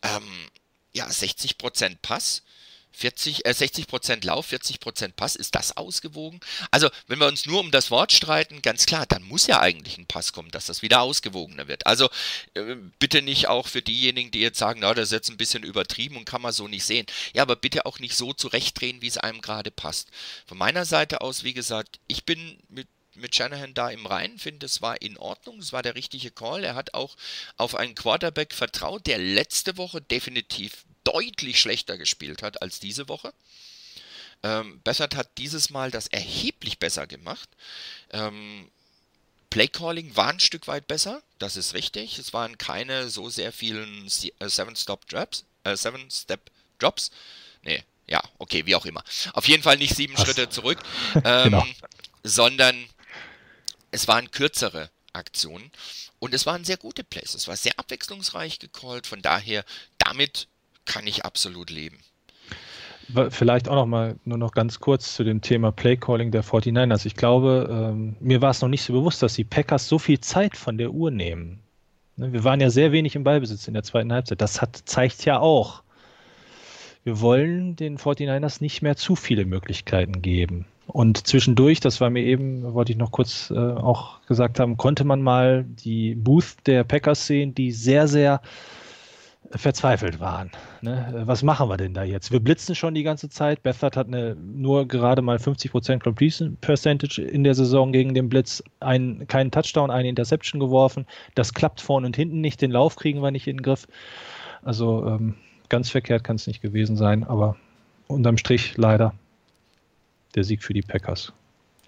[0.03, 0.49] Ähm,
[0.93, 2.43] ja, 60% Pass,
[2.93, 6.41] 40, äh, 60% Lauf, 40% Pass, ist das ausgewogen?
[6.71, 9.99] Also, wenn wir uns nur um das Wort streiten, ganz klar, dann muss ja eigentlich
[9.99, 11.87] ein Pass kommen, dass das wieder ausgewogener wird.
[11.87, 12.09] Also,
[12.55, 15.63] äh, bitte nicht auch für diejenigen, die jetzt sagen, na, das ist jetzt ein bisschen
[15.63, 17.07] übertrieben und kann man so nicht sehen.
[17.35, 20.09] Ja, aber bitte auch nicht so zurechtdrehen, wie es einem gerade passt.
[20.47, 24.67] Von meiner Seite aus, wie gesagt, ich bin mit mit Shanahan da im Reinen, finde,
[24.67, 26.65] es war in Ordnung, es war der richtige Call.
[26.65, 27.17] Er hat auch
[27.57, 33.33] auf einen Quarterback vertraut, der letzte Woche definitiv deutlich schlechter gespielt hat als diese Woche.
[34.43, 37.49] Ähm, Bessert hat dieses Mal das erheblich besser gemacht.
[38.11, 38.71] Ähm,
[39.51, 42.19] Playcalling war ein Stück weit besser, das ist richtig.
[42.19, 44.07] Es waren keine so sehr vielen
[44.39, 47.11] äh, Seven-Stop-Drops, äh, Seven-Step-Drops.
[47.63, 49.03] Nee, ja, okay, wie auch immer.
[49.33, 50.25] Auf jeden Fall nicht sieben Was?
[50.25, 50.81] Schritte zurück,
[51.25, 51.67] ähm, genau.
[52.23, 52.89] sondern
[53.91, 55.71] es waren kürzere Aktionen
[56.21, 57.35] und es waren sehr gute Plays.
[57.35, 59.65] Es war sehr abwechslungsreich gecallt, von daher
[59.99, 60.47] damit
[60.91, 61.99] kann ich absolut leben.
[63.31, 67.07] Vielleicht auch noch mal nur noch ganz kurz zu dem Thema Playcalling der 49ers.
[67.07, 70.21] Ich glaube, ähm, mir war es noch nicht so bewusst, dass die Packers so viel
[70.21, 71.61] Zeit von der Uhr nehmen.
[72.17, 74.41] Ne, wir waren ja sehr wenig im Ballbesitz in der zweiten Halbzeit.
[74.41, 75.83] Das hat, zeigt ja auch,
[77.05, 80.67] wir wollen den 49ers nicht mehr zu viele Möglichkeiten geben.
[80.87, 85.05] Und zwischendurch, das war mir eben, wollte ich noch kurz äh, auch gesagt haben, konnte
[85.05, 88.41] man mal die Booth der Packers sehen, die sehr, sehr
[89.51, 90.51] verzweifelt waren.
[90.81, 91.23] Ne?
[91.27, 92.31] Was machen wir denn da jetzt?
[92.31, 93.63] Wir blitzen schon die ganze Zeit.
[93.63, 98.63] Bethard hat eine, nur gerade mal 50% Completion Percentage in der Saison gegen den Blitz,
[98.79, 101.07] ein, keinen Touchdown, eine Interception geworfen.
[101.35, 102.63] Das klappt vorne und hinten nicht.
[102.63, 103.89] Den Lauf kriegen wir nicht in den Griff.
[104.63, 105.35] Also ähm,
[105.69, 107.57] ganz verkehrt kann es nicht gewesen sein, aber
[108.07, 109.15] unterm Strich leider
[110.37, 111.33] der Sieg für die Packers.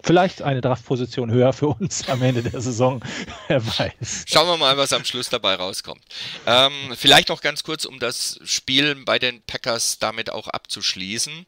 [0.05, 3.01] Vielleicht eine Draftposition höher für uns am Ende der Saison.
[3.47, 4.25] Wer weiß.
[4.27, 6.03] Schauen wir mal, was am Schluss dabei rauskommt.
[6.45, 11.45] Ähm, vielleicht noch ganz kurz, um das Spiel bei den Packers damit auch abzuschließen.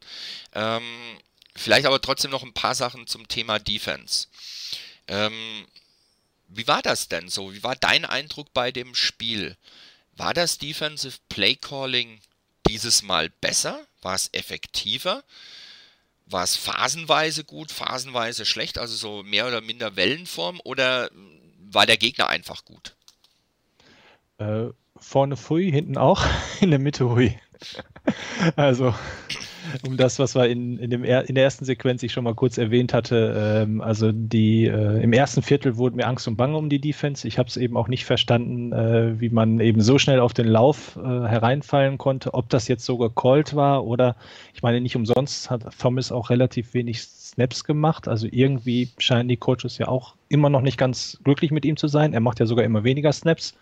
[0.54, 0.82] Ähm,
[1.54, 4.28] vielleicht aber trotzdem noch ein paar Sachen zum Thema Defense.
[5.06, 5.66] Ähm,
[6.48, 7.52] wie war das denn so?
[7.52, 9.58] Wie war dein Eindruck bei dem Spiel?
[10.16, 12.20] War das Defensive Play Calling
[12.68, 13.78] dieses Mal besser?
[14.00, 15.24] War es effektiver?
[16.26, 21.10] War es phasenweise gut, phasenweise schlecht, also so mehr oder minder Wellenform oder
[21.58, 22.96] war der Gegner einfach gut?
[24.38, 26.24] Äh, vorne Fui, hinten auch,
[26.60, 27.38] in der Mitte Hui.
[28.56, 28.94] also
[29.86, 32.58] um das, was wir in, in, dem in der ersten Sequenz ich schon mal kurz
[32.58, 33.64] erwähnt hatte.
[33.64, 37.26] Ähm, also die äh, im ersten Viertel wurde mir Angst und Bange um die Defense.
[37.26, 40.46] Ich habe es eben auch nicht verstanden, äh, wie man eben so schnell auf den
[40.46, 42.34] Lauf äh, hereinfallen konnte.
[42.34, 44.16] Ob das jetzt so gecallt war oder
[44.54, 48.08] ich meine, nicht umsonst hat Thomas auch relativ wenig Snaps gemacht.
[48.08, 51.88] Also irgendwie scheinen die Coaches ja auch immer noch nicht ganz glücklich mit ihm zu
[51.88, 52.12] sein.
[52.12, 53.54] Er macht ja sogar immer weniger Snaps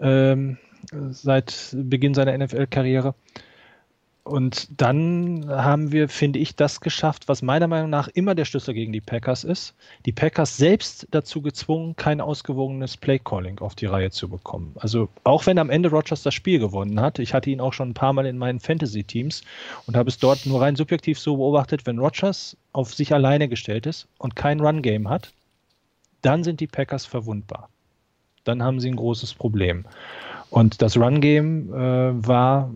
[0.00, 0.58] ähm,
[1.10, 3.14] seit Beginn seiner NFL-Karriere.
[4.28, 8.74] Und dann haben wir, finde ich, das geschafft, was meiner Meinung nach immer der Schlüssel
[8.74, 9.74] gegen die Packers ist.
[10.04, 14.74] Die Packers selbst dazu gezwungen, kein ausgewogenes Playcalling auf die Reihe zu bekommen.
[14.78, 17.90] Also auch wenn am Ende Rogers das Spiel gewonnen hat, ich hatte ihn auch schon
[17.90, 19.42] ein paar Mal in meinen Fantasy-Teams
[19.86, 23.86] und habe es dort nur rein subjektiv so beobachtet, wenn Rogers auf sich alleine gestellt
[23.86, 25.32] ist und kein Run-Game hat,
[26.20, 27.70] dann sind die Packers verwundbar.
[28.44, 29.86] Dann haben sie ein großes Problem.
[30.50, 32.70] Und das Run-Game äh, war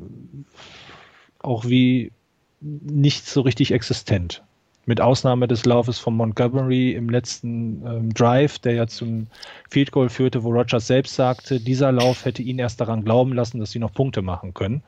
[1.43, 2.13] auch wie
[2.61, 4.43] nicht so richtig existent.
[4.85, 9.29] Mit Ausnahme des Laufes von Montgomery im letzten ähm, Drive, der ja zum
[9.71, 13.61] Field Goal führte, wo Rogers selbst sagte, dieser Lauf hätte ihn erst daran glauben lassen,
[13.61, 14.83] dass sie noch Punkte machen können.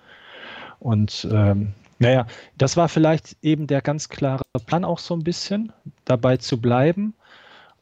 [0.80, 2.26] Und ähm, naja,
[2.58, 5.72] das war vielleicht eben der ganz klare Plan auch so ein bisschen,
[6.04, 7.14] dabei zu bleiben.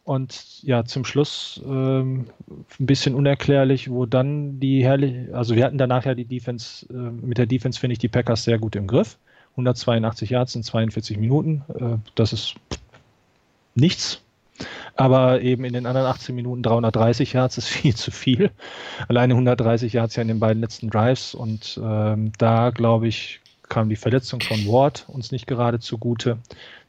[0.04, 5.78] Und ja, zum Schluss ähm, ein bisschen unerklärlich, wo dann die herrlich, also wir hatten
[5.78, 8.88] danach ja die Defense, äh, mit der Defense finde ich die Packers sehr gut im
[8.88, 9.18] Griff.
[9.52, 12.54] 182 Yards in 42 Minuten, äh, das ist
[13.74, 14.22] nichts.
[14.96, 18.50] Aber eben in den anderen 18 Minuten 330 Yards ist viel zu viel.
[19.06, 23.40] Alleine 130 Yards ja in den beiden letzten Drives und ähm, da glaube ich,
[23.72, 26.36] kam die Verletzung von Ward uns nicht gerade zugute.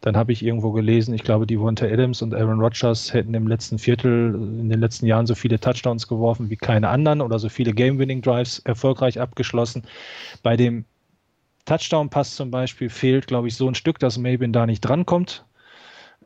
[0.02, 3.48] Dann habe ich irgendwo gelesen, ich glaube, die Wonta Adams und Aaron Rodgers hätten im
[3.48, 7.48] letzten Viertel in den letzten Jahren so viele Touchdowns geworfen wie keine anderen oder so
[7.48, 9.84] viele Game-Winning-Drives erfolgreich abgeschlossen.
[10.44, 10.84] Bei dem
[11.64, 15.46] Touchdown-Pass zum Beispiel fehlt, glaube ich, so ein Stück, dass Mabin da nicht drankommt.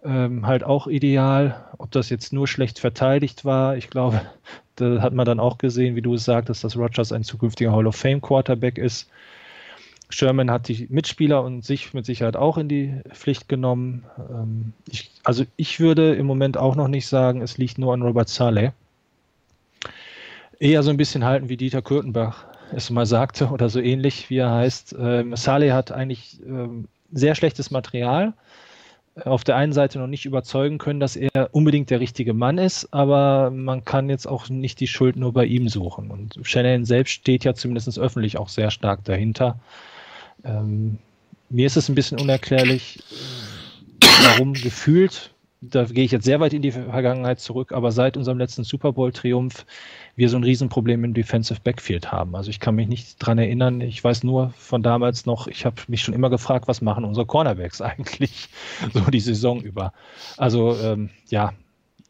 [0.04, 1.68] Ähm, halt auch ideal.
[1.78, 4.22] Ob das jetzt nur schlecht verteidigt war, ich glaube,
[4.76, 7.86] da hat man dann auch gesehen, wie du es sagtest, dass Rodgers ein zukünftiger Hall
[7.86, 9.08] of Fame Quarterback ist.
[10.10, 14.06] Sherman hat die Mitspieler und sich mit Sicherheit auch in die Pflicht genommen.
[14.18, 18.02] Ähm, ich, also ich würde im Moment auch noch nicht sagen, es liegt nur an
[18.02, 18.72] Robert Saleh.
[20.60, 24.38] Eher so ein bisschen halten, wie Dieter Kürtenbach es mal sagte oder so ähnlich, wie
[24.38, 24.96] er heißt.
[24.98, 28.34] Ähm, Saleh hat eigentlich ähm, sehr schlechtes Material.
[29.26, 32.94] Auf der einen Seite noch nicht überzeugen können, dass er unbedingt der richtige Mann ist,
[32.94, 36.12] aber man kann jetzt auch nicht die Schuld nur bei ihm suchen.
[36.12, 39.60] Und Shannon selbst steht ja zumindest öffentlich auch sehr stark dahinter.
[40.48, 40.98] Ähm,
[41.50, 43.00] mir ist es ein bisschen unerklärlich,
[44.24, 45.32] warum gefühlt,
[45.62, 48.94] da gehe ich jetzt sehr weit in die Vergangenheit zurück, aber seit unserem letzten Super
[48.94, 49.66] Bowl-Triumph
[50.16, 52.36] wir so ein Riesenproblem im Defensive Backfield haben.
[52.36, 55.78] Also ich kann mich nicht dran erinnern, ich weiß nur von damals noch, ich habe
[55.88, 58.50] mich schon immer gefragt, was machen unsere Cornerbacks eigentlich
[58.94, 59.94] so die Saison über.
[60.38, 61.54] Also ähm, ja,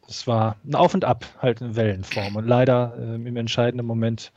[0.07, 2.37] es war ein Auf und Ab, halt in Wellenform.
[2.37, 4.31] Und leider ähm, im entscheidenden Moment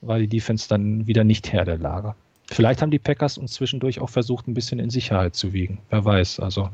[0.00, 2.14] war die Defense dann wieder nicht Herr der Lage.
[2.54, 5.80] Vielleicht haben die Packers uns zwischendurch auch versucht, ein bisschen in Sicherheit zu wiegen.
[5.90, 6.38] Wer weiß.
[6.38, 6.70] Also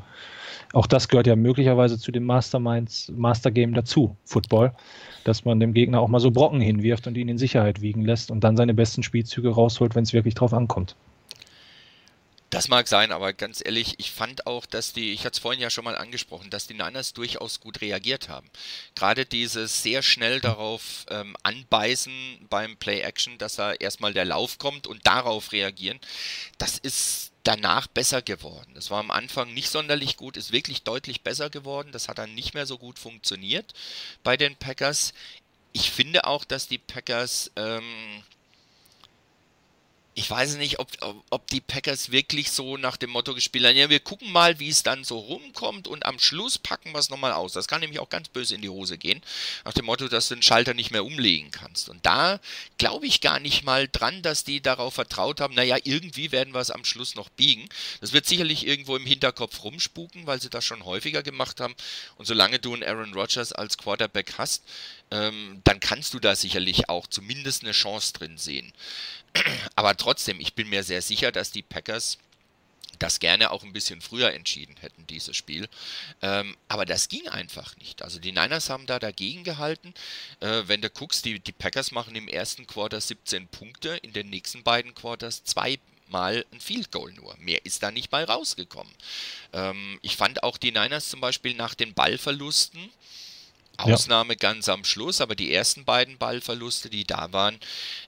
[0.73, 4.73] auch das gehört ja möglicherweise zu dem Masterminds, Mastergame dazu, Football,
[5.23, 8.29] dass man dem Gegner auch mal so Brocken hinwirft und ihn in Sicherheit wiegen lässt
[8.29, 10.95] und dann seine besten Spielzüge rausholt, wenn es wirklich drauf ankommt.
[12.51, 15.61] Das mag sein, aber ganz ehrlich, ich fand auch, dass die, ich hatte es vorhin
[15.61, 18.49] ja schon mal angesprochen, dass die Niners durchaus gut reagiert haben.
[18.93, 24.85] Gerade dieses sehr schnell darauf ähm, anbeißen beim Play-Action, dass da erstmal der Lauf kommt
[24.85, 25.97] und darauf reagieren,
[26.57, 28.73] das ist danach besser geworden.
[28.73, 31.93] Das war am Anfang nicht sonderlich gut, ist wirklich deutlich besser geworden.
[31.93, 33.73] Das hat dann nicht mehr so gut funktioniert
[34.23, 35.13] bei den Packers.
[35.71, 38.23] Ich finde auch, dass die Packers ähm,
[40.13, 40.89] ich weiß nicht, ob,
[41.29, 44.67] ob die Packers wirklich so nach dem Motto gespielt haben, ja, wir gucken mal, wie
[44.67, 47.53] es dann so rumkommt und am Schluss packen wir es nochmal aus.
[47.53, 49.21] Das kann nämlich auch ganz böse in die Hose gehen,
[49.63, 51.87] nach dem Motto, dass du den Schalter nicht mehr umlegen kannst.
[51.87, 52.41] Und da
[52.77, 56.59] glaube ich gar nicht mal dran, dass die darauf vertraut haben, naja, irgendwie werden wir
[56.59, 57.69] es am Schluss noch biegen.
[58.01, 61.75] Das wird sicherlich irgendwo im Hinterkopf rumspuken, weil sie das schon häufiger gemacht haben.
[62.17, 64.63] Und solange du einen Aaron Rodgers als Quarterback hast,
[65.11, 68.73] ähm, dann kannst du da sicherlich auch zumindest eine Chance drin sehen.
[69.75, 72.17] Aber trotzdem, ich bin mir sehr sicher, dass die Packers
[72.99, 75.67] das gerne auch ein bisschen früher entschieden hätten, dieses Spiel.
[76.21, 78.03] Ähm, aber das ging einfach nicht.
[78.03, 79.93] Also die Niners haben da dagegen gehalten.
[80.39, 84.29] Äh, wenn du guckst, die, die Packers machen im ersten Quarter 17 Punkte, in den
[84.29, 87.35] nächsten beiden Quarters zwei mal ein Field Goal nur.
[87.37, 88.93] Mehr ist da nicht bei rausgekommen.
[89.53, 92.91] Ähm, ich fand auch die Niners zum Beispiel nach den Ballverlusten,
[93.77, 94.39] Ausnahme ja.
[94.39, 97.59] ganz am Schluss, aber die ersten beiden Ballverluste, die da waren,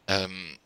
[0.08, 0.58] ähm,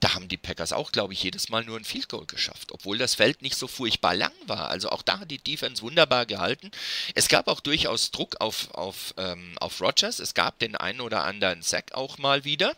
[0.00, 2.98] da haben die Packers auch, glaube ich, jedes Mal nur ein Field Goal geschafft, obwohl
[2.98, 4.68] das Feld nicht so furchtbar lang war.
[4.68, 6.70] Also auch da hat die Defense wunderbar gehalten.
[7.14, 10.18] Es gab auch durchaus Druck auf, auf, ähm, auf Rogers.
[10.18, 12.76] Es gab den einen oder anderen Sack auch mal wieder,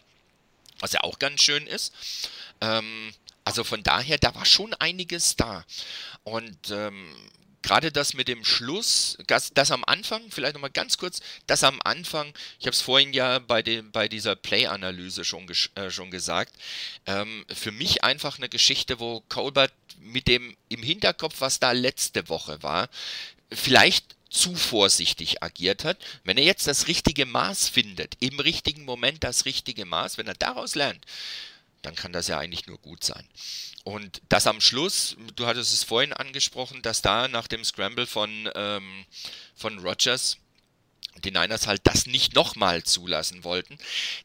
[0.78, 1.92] was ja auch ganz schön ist.
[2.60, 3.12] Ähm,
[3.44, 5.64] also von daher, da war schon einiges da.
[6.22, 7.14] Und ähm,
[7.62, 11.80] gerade das mit dem Schluss, das, das am Anfang, vielleicht nochmal ganz kurz, das am
[11.84, 16.54] Anfang, ich habe es vorhin ja bei, dem, bei dieser Play-Analyse schon, äh, schon gesagt,
[17.06, 22.28] ähm, für mich einfach eine Geschichte, wo Colbert mit dem im Hinterkopf, was da letzte
[22.28, 22.88] Woche war,
[23.50, 25.98] vielleicht zu vorsichtig agiert hat.
[26.24, 30.34] Wenn er jetzt das richtige Maß findet, im richtigen Moment das richtige Maß, wenn er
[30.34, 31.04] daraus lernt,
[31.88, 33.26] dann kann das ja eigentlich nur gut sein.
[33.82, 38.50] Und das am Schluss, du hattest es vorhin angesprochen, dass da nach dem Scramble von,
[38.54, 39.06] ähm,
[39.56, 40.36] von Rogers
[41.24, 43.78] die Niners halt das nicht nochmal zulassen wollten.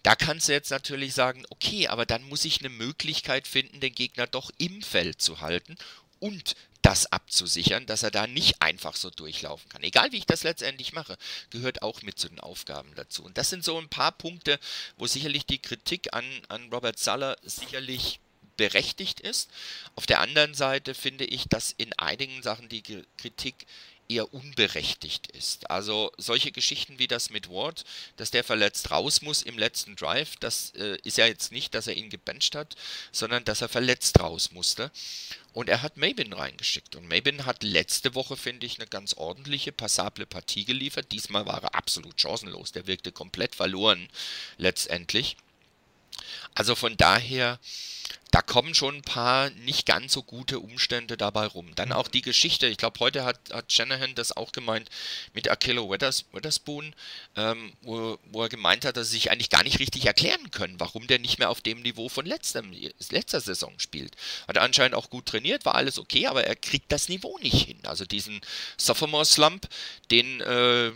[0.03, 3.95] Da kannst du jetzt natürlich sagen, okay, aber dann muss ich eine Möglichkeit finden, den
[3.95, 5.77] Gegner doch im Feld zu halten
[6.19, 9.83] und das abzusichern, dass er da nicht einfach so durchlaufen kann.
[9.83, 11.17] Egal wie ich das letztendlich mache,
[11.49, 13.23] gehört auch mit zu den Aufgaben dazu.
[13.23, 14.59] Und das sind so ein paar Punkte,
[14.97, 18.19] wo sicherlich die Kritik an, an Robert Suller sicherlich
[18.57, 19.49] berechtigt ist.
[19.95, 22.83] Auf der anderen Seite finde ich, dass in einigen Sachen die
[23.17, 23.65] Kritik
[24.07, 25.69] eher unberechtigt ist.
[25.69, 27.83] Also solche Geschichten wie das mit Ward,
[28.17, 31.87] dass der verletzt raus muss im letzten Drive, das äh, ist ja jetzt nicht, dass
[31.87, 32.75] er ihn gebencht hat,
[33.11, 34.91] sondern dass er verletzt raus musste.
[35.53, 36.95] Und er hat Mabin reingeschickt.
[36.95, 41.11] Und Mabin hat letzte Woche, finde ich, eine ganz ordentliche, passable Partie geliefert.
[41.11, 42.71] Diesmal war er absolut chancenlos.
[42.71, 44.09] Der wirkte komplett verloren
[44.57, 45.37] letztendlich.
[46.55, 47.59] Also von daher
[48.33, 51.75] da kommen schon ein paar nicht ganz so gute Umstände dabei rum.
[51.75, 54.89] Dann auch die Geschichte, ich glaube, heute hat, hat Shanahan das auch gemeint
[55.35, 56.95] mit Akello Weathers, Weatherspoon,
[57.35, 60.79] ähm, wo, wo, er gemeint hat, dass sie sich eigentlich gar nicht richtig erklären können,
[60.79, 62.73] warum der nicht mehr auf dem Niveau von letztem,
[63.11, 64.15] letzter Saison spielt.
[64.47, 67.81] Hat anscheinend auch gut trainiert, war alles okay, aber er kriegt das Niveau nicht hin.
[67.83, 68.41] Also diesen
[68.77, 69.69] Sophomore-Slump,
[70.09, 70.41] den...
[70.41, 70.91] Äh,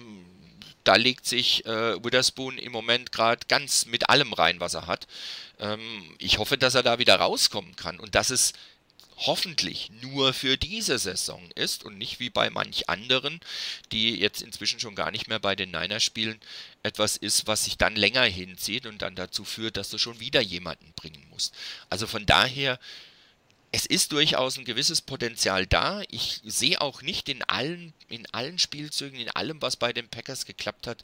[0.87, 5.07] da legt sich äh, Witherspoon im Moment gerade ganz mit allem rein, was er hat.
[5.59, 8.53] Ähm, ich hoffe, dass er da wieder rauskommen kann und dass es
[9.17, 13.39] hoffentlich nur für diese Saison ist und nicht wie bei manch anderen,
[13.91, 16.39] die jetzt inzwischen schon gar nicht mehr bei den Niners spielen,
[16.83, 20.39] etwas ist, was sich dann länger hinzieht und dann dazu führt, dass du schon wieder
[20.39, 21.53] jemanden bringen musst.
[21.89, 22.79] Also von daher,
[23.71, 26.01] es ist durchaus ein gewisses Potenzial da.
[26.09, 30.45] Ich sehe auch nicht in allen, in allen Spielzügen, in allem, was bei den Packers
[30.45, 31.03] geklappt hat,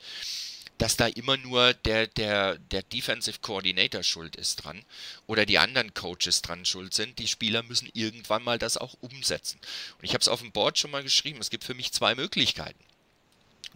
[0.78, 4.84] dass da immer nur der, der, der Defensive Coordinator schuld ist dran
[5.28, 7.20] oder die anderen Coaches dran schuld sind.
[7.20, 9.60] Die Spieler müssen irgendwann mal das auch umsetzen.
[9.98, 12.16] Und ich habe es auf dem Board schon mal geschrieben, es gibt für mich zwei
[12.16, 12.80] Möglichkeiten.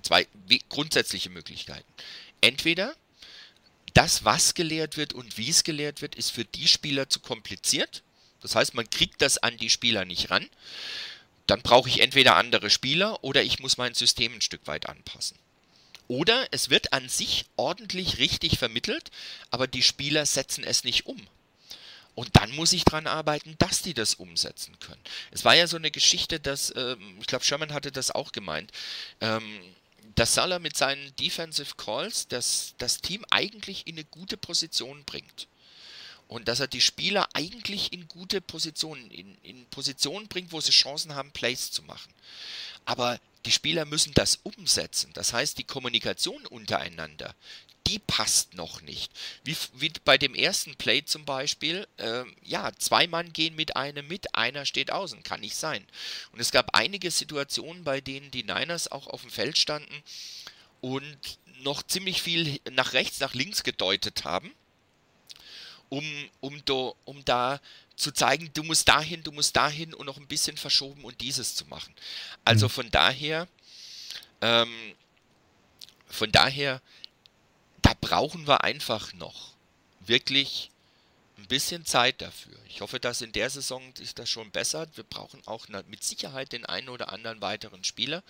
[0.01, 0.27] Zwei
[0.69, 1.87] grundsätzliche Möglichkeiten.
[2.41, 2.95] Entweder
[3.93, 8.03] das, was gelehrt wird und wie es gelehrt wird, ist für die Spieler zu kompliziert.
[8.41, 10.47] Das heißt, man kriegt das an die Spieler nicht ran.
[11.47, 15.37] Dann brauche ich entweder andere Spieler oder ich muss mein System ein Stück weit anpassen.
[16.07, 19.11] Oder es wird an sich ordentlich richtig vermittelt,
[19.51, 21.19] aber die Spieler setzen es nicht um.
[22.15, 25.01] Und dann muss ich daran arbeiten, dass die das umsetzen können.
[25.31, 28.71] Es war ja so eine Geschichte, dass, ähm, ich glaube, Sherman hatte das auch gemeint,
[29.21, 29.61] ähm,
[30.15, 35.47] dass Salah mit seinen Defensive Calls das, das Team eigentlich in eine gute Position bringt.
[36.27, 40.71] Und dass er die Spieler eigentlich in gute Positionen, in, in Positionen bringt, wo sie
[40.71, 42.11] Chancen haben, Plays zu machen.
[42.85, 45.11] Aber die Spieler müssen das umsetzen.
[45.13, 47.33] Das heißt, die Kommunikation untereinander,
[47.87, 49.11] die passt noch nicht.
[49.45, 54.07] Wie, wie bei dem ersten Play zum Beispiel, äh, ja, zwei Mann gehen mit einem
[54.07, 55.85] mit, einer steht außen, kann nicht sein.
[56.33, 60.03] Und es gab einige Situationen, bei denen die Niners auch auf dem Feld standen
[60.81, 61.17] und
[61.61, 64.53] noch ziemlich viel nach rechts, nach links gedeutet haben,
[65.89, 67.59] um, um, do, um da
[67.95, 71.55] zu zeigen, du musst dahin, du musst dahin und noch ein bisschen verschoben und dieses
[71.55, 71.93] zu machen.
[72.45, 72.71] Also mhm.
[72.71, 73.47] von daher,
[74.41, 74.95] ähm,
[76.07, 76.81] von daher,
[77.81, 79.53] da brauchen wir einfach noch
[79.99, 80.69] wirklich
[81.37, 82.57] ein bisschen Zeit dafür.
[82.67, 84.89] Ich hoffe, dass in der Saison sich das schon bessert.
[84.95, 88.23] Wir brauchen auch mit Sicherheit den einen oder anderen weiteren Spieler.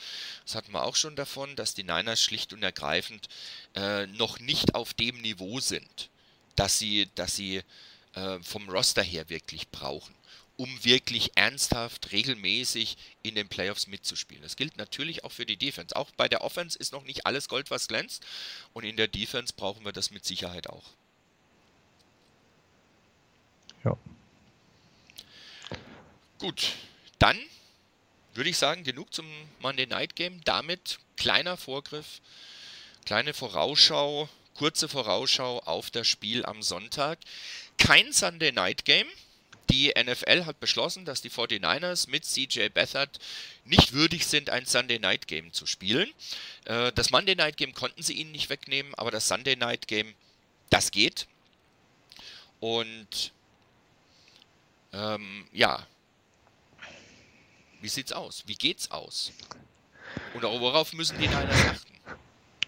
[0.45, 3.29] Das hatten wir auch schon davon, dass die Niners schlicht und ergreifend
[3.75, 6.09] äh, noch nicht auf dem Niveau sind,
[6.57, 7.61] dass sie, dass sie
[8.13, 10.13] äh, vom Roster her wirklich brauchen,
[10.57, 14.43] um wirklich ernsthaft, regelmäßig in den Playoffs mitzuspielen.
[14.43, 15.95] Das gilt natürlich auch für die Defense.
[15.95, 18.25] Auch bei der Offense ist noch nicht alles Gold, was glänzt.
[18.73, 20.83] Und in der Defense brauchen wir das mit Sicherheit auch.
[23.85, 23.97] Ja.
[26.39, 26.73] Gut,
[27.19, 27.39] dann
[28.33, 29.27] würde ich sagen, genug zum
[29.59, 30.43] Monday Night Game.
[30.43, 32.21] Damit kleiner Vorgriff,
[33.05, 37.19] kleine Vorausschau, kurze Vorausschau auf das Spiel am Sonntag.
[37.77, 39.07] Kein Sunday Night Game.
[39.69, 43.19] Die NFL hat beschlossen, dass die 49ers mit CJ Beathard
[43.65, 46.09] nicht würdig sind, ein Sunday Night Game zu spielen.
[46.65, 50.15] Äh, das Monday Night Game konnten sie ihnen nicht wegnehmen, aber das Sunday Night Game,
[50.69, 51.27] das geht.
[52.61, 53.33] Und
[54.93, 55.85] ähm, ja.
[57.81, 58.43] Wie sieht's aus?
[58.47, 59.31] Wie geht's aus?
[60.33, 61.97] Oder worauf müssen die Niners achten?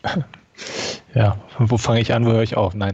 [1.16, 2.76] Ja, wo fange ich an, wo höre ich auf?
[2.76, 2.93] Nein.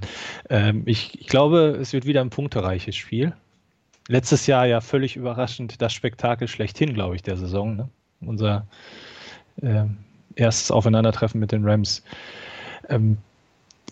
[0.50, 3.34] Ähm, ich, ich glaube, es wird wieder ein punktereiches Spiel.
[4.08, 7.76] Letztes Jahr ja völlig überraschend das Spektakel schlechthin, glaube ich, der Saison.
[7.76, 7.90] Ne?
[8.22, 8.68] Unser
[9.62, 9.86] äh,
[10.36, 12.04] erstes Aufeinandertreffen mit den Rams.
[12.88, 13.18] Ähm,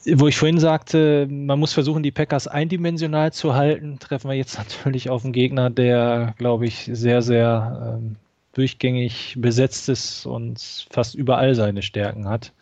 [0.05, 4.57] wo ich vorhin sagte, man muss versuchen, die Packers eindimensional zu halten, treffen wir jetzt
[4.57, 8.15] natürlich auf einen Gegner, der, glaube ich, sehr, sehr ähm,
[8.53, 12.53] durchgängig besetzt ist und fast überall seine Stärken hat.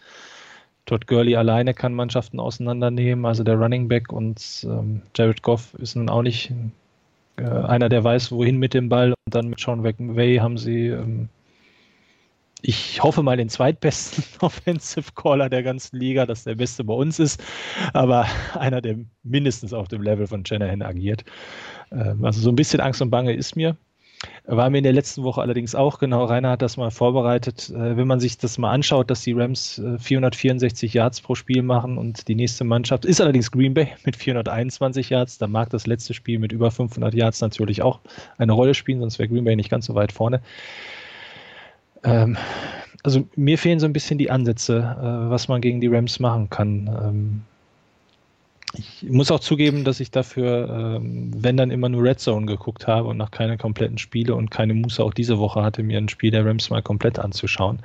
[0.92, 5.96] Todd Gurley alleine kann Mannschaften auseinandernehmen, also der Running Back und ähm, Jared Goff ist
[5.96, 6.52] nun auch nicht
[7.38, 9.14] äh, einer, der weiß, wohin mit dem Ball.
[9.26, 11.30] Und dann mit Sean McVay haben sie ähm,
[12.62, 17.20] ich hoffe mal den zweitbesten Offensive Caller der ganzen Liga, dass der beste bei uns
[17.20, 17.42] ist,
[17.94, 18.26] aber
[18.60, 21.24] einer, der mindestens auf dem Level von Shanahan agiert.
[21.94, 23.78] Ähm, also so ein bisschen Angst und Bange ist mir.
[24.46, 27.70] War mir in der letzten Woche allerdings auch, genau, Rainer hat das mal vorbereitet.
[27.70, 31.64] Äh, wenn man sich das mal anschaut, dass die Rams 464 äh, Yards pro Spiel
[31.64, 35.88] machen und die nächste Mannschaft ist allerdings Green Bay mit 421 Yards, da mag das
[35.88, 38.00] letzte Spiel mit über 500 Yards natürlich auch
[38.38, 40.42] eine Rolle spielen, sonst wäre Green Bay nicht ganz so weit vorne.
[42.04, 42.38] Ähm,
[43.04, 46.50] also mir fehlen so ein bisschen die Ansätze, äh, was man gegen die Rams machen
[46.50, 47.44] kann.
[48.74, 52.88] Ich muss auch zugeben, dass ich dafür, ähm, wenn dann immer nur Red Zone geguckt
[52.88, 56.08] habe und nach keine kompletten Spiele und keine Muße auch diese Woche hatte, mir ein
[56.08, 57.80] Spiel der Rams mal komplett anzuschauen.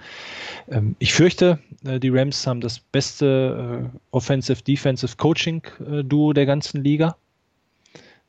[0.69, 6.85] Ähm, ich fürchte, äh, die Rams haben das beste äh, Offensive-Defensive Coaching-Duo äh, der ganzen
[6.85, 7.17] Liga.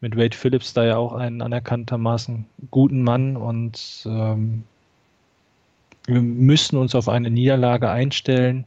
[0.01, 4.63] Mit Wade Phillips da ja auch einen anerkanntermaßen guten Mann und ähm,
[6.07, 8.65] wir müssen uns auf eine Niederlage einstellen.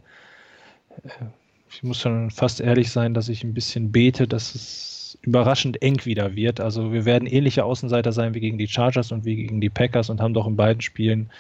[1.73, 6.05] Ich muss schon fast ehrlich sein, dass ich ein bisschen bete, dass es überraschend eng
[6.05, 6.61] wieder wird.
[6.61, 10.11] Also wir werden ähnliche Außenseiter sein wie gegen die Chargers und wie gegen die Packers
[10.11, 11.31] und haben doch in beiden Spielen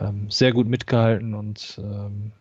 [0.00, 2.32] ähm, sehr gut mitgehalten und ähm,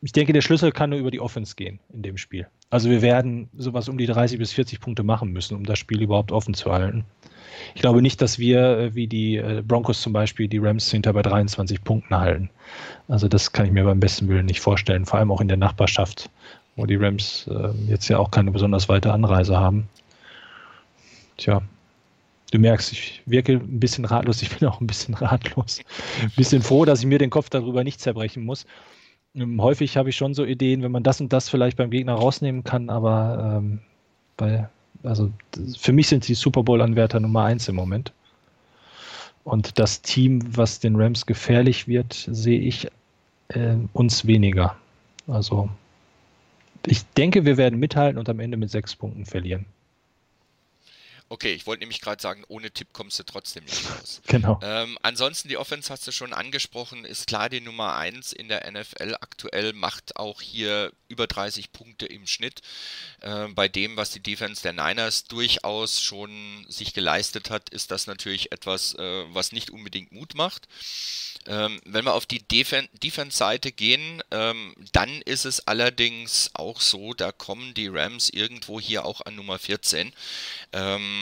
[0.00, 2.46] ich denke, der Schlüssel kann nur über die Offense gehen in dem Spiel.
[2.70, 6.02] Also wir werden sowas um die 30 bis 40 Punkte machen müssen, um das Spiel
[6.02, 7.04] überhaupt offen zu halten.
[7.74, 11.12] Ich glaube nicht, dass wir, äh, wie die äh, Broncos zum Beispiel, die Rams hinter
[11.12, 12.50] bei 23 Punkten halten.
[13.08, 15.56] Also das kann ich mir beim besten Willen nicht vorstellen, vor allem auch in der
[15.56, 16.30] Nachbarschaft,
[16.76, 19.88] wo die Rams äh, jetzt ja auch keine besonders weite Anreise haben.
[21.36, 21.62] Tja,
[22.50, 25.80] du merkst, ich wirke ein bisschen ratlos, ich bin auch ein bisschen ratlos.
[26.22, 28.66] Ein bisschen froh, dass ich mir den Kopf darüber nicht zerbrechen muss.
[29.34, 32.14] Ähm, häufig habe ich schon so Ideen, wenn man das und das vielleicht beim Gegner
[32.14, 33.80] rausnehmen kann, aber ähm,
[34.36, 34.68] bei
[35.02, 35.30] also
[35.78, 38.12] für mich sind sie Super Bowl-Anwärter Nummer eins im Moment.
[39.44, 42.88] Und das Team, was den Rams gefährlich wird, sehe ich
[43.48, 44.76] äh, uns weniger.
[45.26, 45.70] Also
[46.86, 49.64] ich denke, wir werden mithalten und am Ende mit sechs Punkten verlieren.
[51.30, 54.20] Okay, ich wollte nämlich gerade sagen, ohne Tipp kommst du trotzdem nicht raus.
[54.28, 54.60] Genau.
[54.62, 58.70] Ähm, ansonsten, die Offense hast du schon angesprochen, ist klar die Nummer 1 in der
[58.70, 62.60] NFL aktuell, macht auch hier über 30 Punkte im Schnitt.
[63.20, 68.06] Äh, bei dem, was die Defense der Niners durchaus schon sich geleistet hat, ist das
[68.06, 70.68] natürlich etwas, äh, was nicht unbedingt Mut macht.
[71.46, 77.14] Ähm, wenn wir auf die Defen Defense-Seite gehen, ähm, dann ist es allerdings auch so,
[77.14, 80.12] da kommen die Rams irgendwo hier auch an Nummer 14.
[80.72, 81.17] Ähm,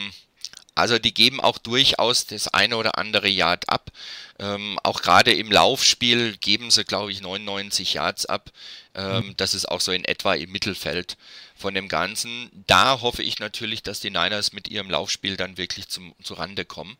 [0.77, 3.91] also die geben auch durchaus das eine oder andere Yard ab.
[4.37, 8.51] Ähm, auch gerade im Laufspiel geben sie, glaube ich, 99 Yards ab.
[8.93, 9.37] Ähm, mhm.
[9.37, 11.17] Das ist auch so in etwa im Mittelfeld
[11.55, 12.51] von dem Ganzen.
[12.67, 16.63] Da hoffe ich natürlich, dass die Niners mit ihrem Laufspiel dann wirklich zum, zu Rande
[16.63, 16.95] kommen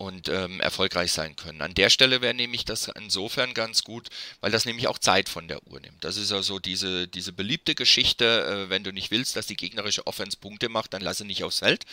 [0.00, 1.60] und ähm, erfolgreich sein können.
[1.60, 4.08] An der Stelle wäre nämlich das insofern ganz gut,
[4.40, 6.02] weil das nämlich auch Zeit von der Uhr nimmt.
[6.02, 9.58] Das ist ja so diese, diese beliebte Geschichte, äh, wenn du nicht willst, dass die
[9.58, 11.84] gegnerische Offense Punkte macht, dann lasse nicht aufs Feld.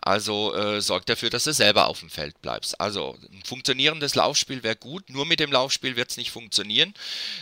[0.00, 2.80] Also äh, sorg dafür, dass du selber auf dem Feld bleibst.
[2.80, 6.94] Also ein funktionierendes Laufspiel wäre gut, nur mit dem Laufspiel wird es nicht funktionieren.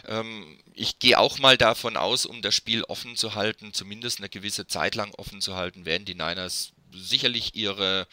[0.06, 4.30] Ähm, ich gehe auch mal davon aus, um das Spiel offen zu halten, zumindest eine
[4.30, 8.06] gewisse Zeit lang offen zu halten, werden die Niners sicherlich ihre,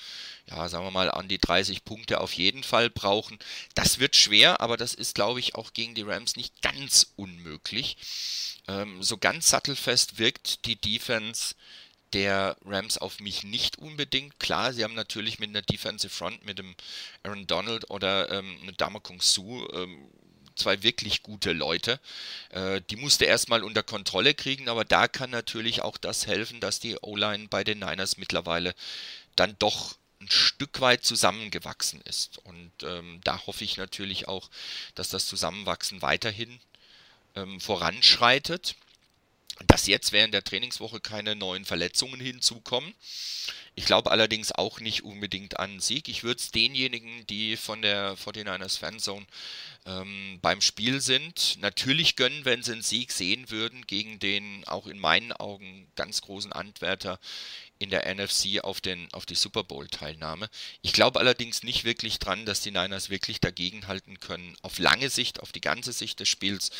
[0.50, 3.38] ja, sagen wir mal, an die 30 Punkte auf jeden Fall brauchen.
[3.74, 7.98] Das wird schwer, aber das ist, glaube ich, auch gegen die Rams nicht ganz unmöglich.
[8.68, 11.56] Ähm, so ganz sattelfest wirkt die Defense
[12.14, 14.40] der Rams auf mich nicht unbedingt.
[14.40, 16.76] Klar, sie haben natürlich mit einer Defensive Front, mit dem
[17.24, 20.10] Aaron Donald oder ähm, mit Damakong Su ähm,
[20.56, 22.00] zwei wirklich gute Leute.
[22.50, 26.80] Äh, die musste erstmal unter Kontrolle kriegen, aber da kann natürlich auch das helfen, dass
[26.80, 28.74] die O-Line bei den Niners mittlerweile
[29.36, 32.40] dann doch ein Stück weit zusammengewachsen ist.
[32.40, 34.50] Und ähm, da hoffe ich natürlich auch,
[34.96, 36.60] dass das Zusammenwachsen weiterhin
[37.36, 38.76] ähm, voranschreitet.
[39.68, 42.94] Dass jetzt während der Trainingswoche keine neuen Verletzungen hinzukommen.
[43.76, 46.10] Ich glaube allerdings auch nicht unbedingt an Sieg.
[46.10, 49.26] Ich würde es denjenigen, die von der 49ers Fanzone
[49.86, 54.88] ähm, beim Spiel sind, natürlich gönnen, wenn sie einen Sieg sehen würden gegen den auch
[54.88, 57.20] in meinen Augen ganz großen Antwerter
[57.78, 60.50] in der NFC auf, den, auf die Super Bowl-Teilnahme.
[60.82, 64.56] Ich glaube allerdings nicht wirklich dran, dass die Niners wirklich dagegenhalten können.
[64.62, 66.72] Auf lange Sicht, auf die ganze Sicht des Spiels.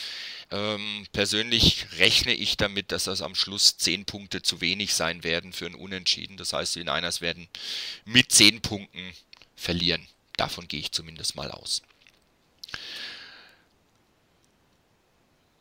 [0.52, 5.52] Ähm, persönlich rechne ich damit, dass das am Schluss 10 Punkte zu wenig sein werden
[5.52, 6.38] für ein Unentschieden.
[6.38, 7.50] Das heißt, die Niners werden
[8.06, 9.14] mit 10 Punkten
[9.56, 10.08] verlieren.
[10.38, 11.82] Davon gehe ich zumindest mal aus.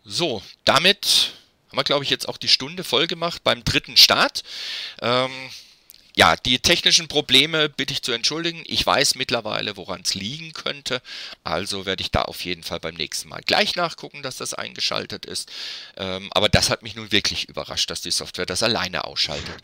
[0.05, 1.32] So, damit
[1.68, 4.42] haben wir, glaube ich, jetzt auch die Stunde voll gemacht beim dritten Start.
[5.00, 5.30] Ähm,
[6.17, 8.62] ja, die technischen Probleme bitte ich zu entschuldigen.
[8.67, 11.03] Ich weiß mittlerweile, woran es liegen könnte.
[11.43, 15.27] Also werde ich da auf jeden Fall beim nächsten Mal gleich nachgucken, dass das eingeschaltet
[15.27, 15.51] ist.
[15.97, 19.57] Ähm, aber das hat mich nun wirklich überrascht, dass die Software das alleine ausschaltet.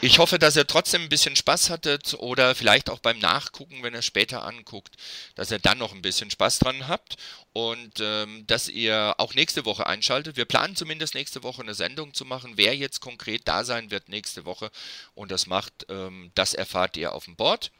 [0.00, 3.94] Ich hoffe, dass ihr trotzdem ein bisschen Spaß hattet oder vielleicht auch beim Nachgucken, wenn
[3.94, 4.94] ihr später anguckt,
[5.34, 7.16] dass ihr dann noch ein bisschen Spaß dran habt
[7.52, 10.36] und ähm, dass ihr auch nächste Woche einschaltet.
[10.36, 12.52] Wir planen zumindest nächste Woche eine Sendung zu machen.
[12.54, 14.70] Wer jetzt konkret da sein wird nächste Woche
[15.14, 17.70] und das macht, ähm, das erfahrt ihr auf dem Board.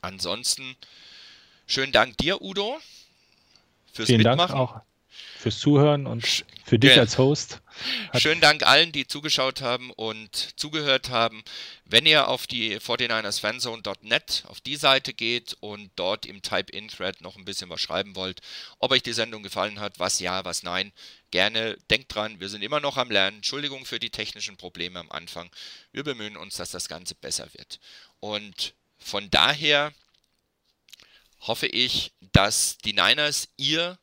[0.00, 0.76] Ansonsten
[1.66, 2.78] schönen Dank dir, Udo,
[3.92, 4.56] fürs Vielen Mitmachen.
[4.56, 4.80] Dank auch
[5.38, 7.02] fürs Zuhören und für dich ja.
[7.02, 7.60] als Host.
[8.18, 11.42] Schönen Dank allen, die zugeschaut haben und zugehört haben.
[11.84, 17.44] Wenn ihr auf die 49ersfanzone.net auf die Seite geht und dort im Type-In-Thread noch ein
[17.44, 18.40] bisschen was schreiben wollt,
[18.78, 20.92] ob euch die Sendung gefallen hat, was ja, was nein,
[21.30, 23.38] gerne denkt dran, wir sind immer noch am Lernen.
[23.38, 25.50] Entschuldigung für die technischen Probleme am Anfang.
[25.92, 27.80] Wir bemühen uns, dass das Ganze besser wird.
[28.20, 29.92] Und von daher
[31.40, 33.98] hoffe ich, dass die Niners ihr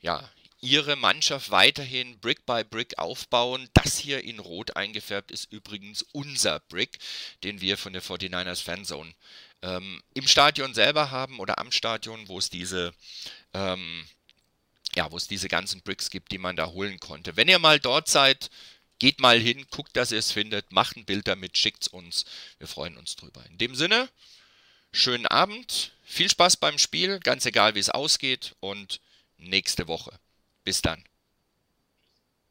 [0.00, 3.68] ja, ihre Mannschaft weiterhin Brick by Brick aufbauen.
[3.74, 6.98] Das hier in Rot eingefärbt ist übrigens unser Brick,
[7.44, 9.14] den wir von der 49ers Fanzone
[9.62, 12.92] ähm, im Stadion selber haben oder am Stadion, wo es diese
[13.54, 14.06] ähm,
[14.94, 17.36] ja, wo es diese ganzen Bricks gibt, die man da holen konnte.
[17.36, 18.50] Wenn ihr mal dort seid,
[18.98, 22.24] geht mal hin, guckt, dass ihr es findet, macht ein Bild damit, schickt es uns.
[22.58, 23.44] Wir freuen uns drüber.
[23.46, 24.08] In dem Sinne,
[24.90, 29.00] schönen Abend, viel Spaß beim Spiel, ganz egal wie es ausgeht und
[29.36, 30.18] nächste Woche.
[30.68, 31.02] Bis dann.